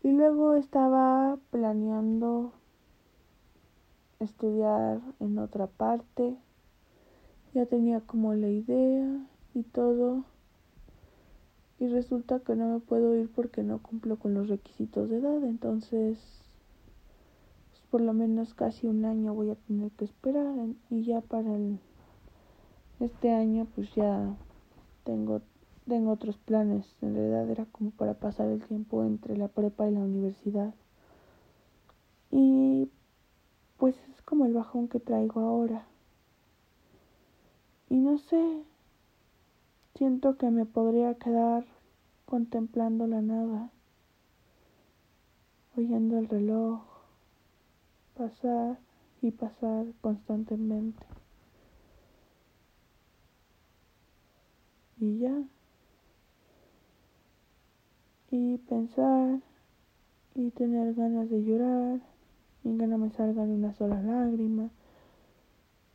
Y 0.03 0.11
luego 0.11 0.55
estaba 0.55 1.39
planeando 1.51 2.53
estudiar 4.19 5.01
en 5.21 5.39
otra 5.39 5.67
parte. 5.67 6.37
Ya 7.55 7.67
tenía 7.67 8.01
como 8.01 8.35
la 8.35 8.49
idea 8.49 9.27
y 9.55 9.63
todo. 9.63 10.25
Y 11.79 11.89
resulta 11.89 12.41
que 12.41 12.55
no 12.55 12.69
me 12.73 12.81
puedo 12.81 13.17
ir 13.17 13.29
porque 13.35 13.63
no 13.63 13.83
cumplo 13.83 14.17
con 14.17 14.35
los 14.35 14.49
requisitos 14.49 15.11
de 15.11 15.19
edad. 15.19 15.43
Entonces, 15.45 16.19
pues 17.71 17.83
por 17.91 18.01
lo 18.01 18.13
menos 18.13 18.55
casi 18.55 18.87
un 18.87 19.05
año 19.05 19.35
voy 19.35 19.51
a 19.51 19.57
tener 19.57 19.91
que 19.93 20.05
esperar. 20.05 20.55
Y 20.91 21.05
ya 21.05 21.21
para 21.21 21.55
el, 21.55 21.79
este 23.01 23.33
año, 23.33 23.67
pues 23.75 23.93
ya 23.95 24.37
tengo, 25.05 25.43
tengo 25.87 26.13
otros 26.13 26.37
planes. 26.39 26.87
En 27.03 27.15
realidad 27.15 27.51
era 27.51 27.65
como 27.67 27.91
para 27.91 28.15
pasar 28.15 28.49
el 28.49 28.65
tiempo 28.65 29.05
entre 29.05 29.37
la 29.37 29.49
prepa 29.49 29.89
y 29.89 29.93
la 29.93 30.01
universidad. 30.01 30.75
Y 32.31 32.89
pues 33.79 33.97
es 34.15 34.23
como 34.23 34.47
el 34.47 34.55
bajón 34.55 34.89
que 34.89 35.01
traigo 35.01 35.41
ahora. 35.41 35.87
Y 37.91 37.97
no 37.97 38.19
sé, 38.19 38.63
siento 39.95 40.37
que 40.37 40.51
me 40.51 40.67
podría 40.67 41.15
quedar 41.15 41.65
contemplando 42.27 43.07
la 43.07 43.21
nada, 43.21 43.71
oyendo 45.77 46.19
el 46.19 46.29
reloj 46.29 46.83
pasar 48.17 48.79
y 49.23 49.31
pasar 49.31 49.87
constantemente. 50.01 51.05
y 55.05 55.19
ya. 55.19 55.43
Y 58.31 58.59
pensar 58.59 59.41
y 60.35 60.51
tener 60.51 60.95
ganas 60.95 61.31
de 61.31 61.45
llorar 61.45 62.01
y 62.65 62.77
que 62.77 62.87
no 62.87 62.99
me 62.99 63.11
salgan 63.11 63.51
una 63.51 63.73
sola 63.75 64.03
lágrima. 64.03 64.71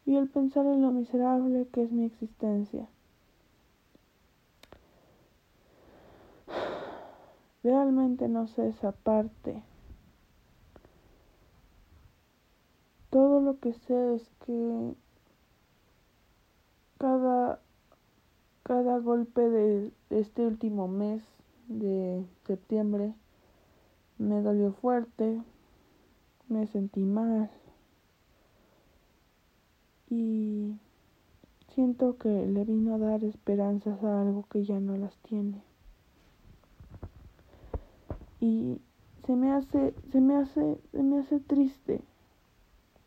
Y 0.06 0.16
el 0.16 0.30
pensar 0.30 0.66
en 0.66 0.82
lo 0.82 0.92
miserable 0.92 1.68
que 1.72 1.84
es 1.84 1.92
mi 1.92 2.06
existencia. 2.06 2.88
Realmente 7.64 8.28
no 8.28 8.48
sé 8.48 8.70
esa 8.70 8.92
parte. 8.92 9.64
Todo 13.10 13.42
lo 13.42 13.60
que 13.60 13.74
sé 13.74 14.16
es 14.16 14.30
que 14.46 14.94
cada 16.98 17.60
cada 18.70 19.00
golpe 19.00 19.42
de 19.50 19.92
este 20.12 20.46
último 20.46 20.88
mes 20.88 21.24
de 21.68 22.24
septiembre 22.46 23.16
me 24.20 24.44
dolió 24.44 24.74
fuerte, 24.74 25.42
me 26.50 26.68
sentí 26.68 27.00
mal 27.00 27.50
y 30.08 30.76
siento 31.74 32.18
que 32.18 32.30
le 32.30 32.64
vino 32.64 32.94
a 32.94 33.00
dar 33.00 33.24
esperanzas 33.24 34.04
a 34.04 34.22
algo 34.22 34.46
que 34.52 34.64
ya 34.64 34.80
no 34.80 34.96
las 34.98 35.18
tiene. 35.18 35.69
Y 38.40 38.80
se 39.26 39.36
me 39.36 39.52
hace, 39.52 39.94
se 40.12 40.22
me 40.22 40.36
hace, 40.36 40.78
se 40.92 41.04
me 41.04 41.20
hace 41.20 41.40
triste. 41.40 42.02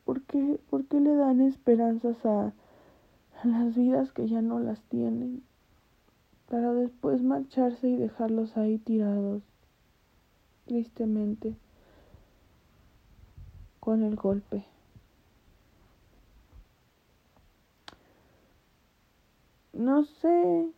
¿Por 0.04 0.22
qué, 0.22 0.58
¿Por 0.70 0.84
qué 0.86 1.00
le 1.00 1.14
dan 1.14 1.40
esperanzas 1.40 2.24
a 2.26 2.52
las 3.44 3.74
vidas 3.74 4.12
que 4.12 4.26
ya 4.26 4.42
no 4.42 4.58
las 4.58 4.82
tienen? 4.84 5.42
para 6.52 6.74
después 6.74 7.22
marcharse 7.22 7.88
y 7.88 7.96
dejarlos 7.96 8.58
ahí 8.58 8.76
tirados, 8.76 9.42
tristemente, 10.66 11.56
con 13.80 14.02
el 14.02 14.16
golpe. 14.16 14.66
No 19.72 20.04
sé. 20.04 20.68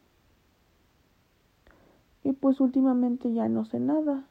Y 2.23 2.33
pues 2.35 2.61
últimamente 2.61 3.33
ya 3.33 3.49
no 3.49 3.65
sé 3.65 3.81
nada. 3.81 4.23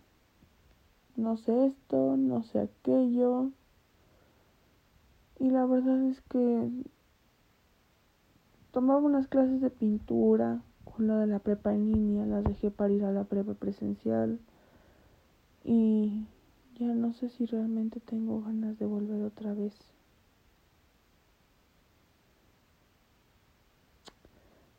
No 1.16 1.38
sé 1.38 1.68
esto, 1.68 2.18
no 2.18 2.44
sé 2.44 2.60
aquello. 2.60 3.52
Y 5.40 5.50
la 5.50 5.66
verdad 5.66 6.04
es 6.06 6.22
que 6.22 6.70
tomaba 8.72 9.00
unas 9.00 9.28
clases 9.28 9.62
de 9.62 9.70
pintura 9.70 10.62
con 10.84 11.08
lo 11.08 11.18
de 11.18 11.28
la 11.28 11.40
prepa 11.40 11.74
en 11.74 11.92
línea, 11.92 12.26
las 12.26 12.44
dejé 12.44 12.72
para 12.72 12.94
ir 12.94 13.04
a 13.04 13.12
la 13.12 13.24
prepa 13.24 13.54
presencial 13.54 14.40
y 15.64 16.26
ya 16.76 16.88
no 16.88 17.14
sé 17.14 17.30
si 17.30 17.46
realmente 17.46 18.00
tengo 18.00 18.42
ganas 18.42 18.78
de 18.80 18.86
volver 18.86 19.22
otra 19.24 19.54
vez. 19.54 19.74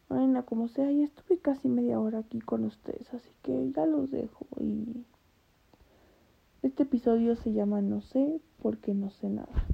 Bueno, 0.08 0.44
como 0.44 0.68
sea, 0.68 0.90
ya 0.90 1.04
estuve 1.04 1.38
casi 1.38 1.68
media 1.68 1.98
hora 1.98 2.18
aquí 2.18 2.40
con 2.40 2.64
ustedes, 2.64 3.12
así 3.14 3.30
que 3.42 3.72
ya 3.72 3.86
los 3.86 4.10
dejo 4.10 4.46
y 4.60 5.04
este 6.66 6.82
episodio 6.82 7.36
se 7.36 7.52
llama 7.52 7.80
No 7.80 8.00
sé 8.00 8.40
porque 8.60 8.94
no 8.94 9.10
sé 9.10 9.28
nada. 9.28 9.64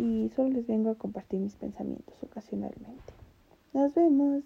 y 0.00 0.30
solo 0.34 0.48
les 0.48 0.66
vengo 0.66 0.90
a 0.90 0.94
compartir 0.94 1.40
mis 1.40 1.54
pensamientos 1.56 2.14
ocasionalmente. 2.22 3.12
Nos 3.74 3.94
vemos. 3.94 4.42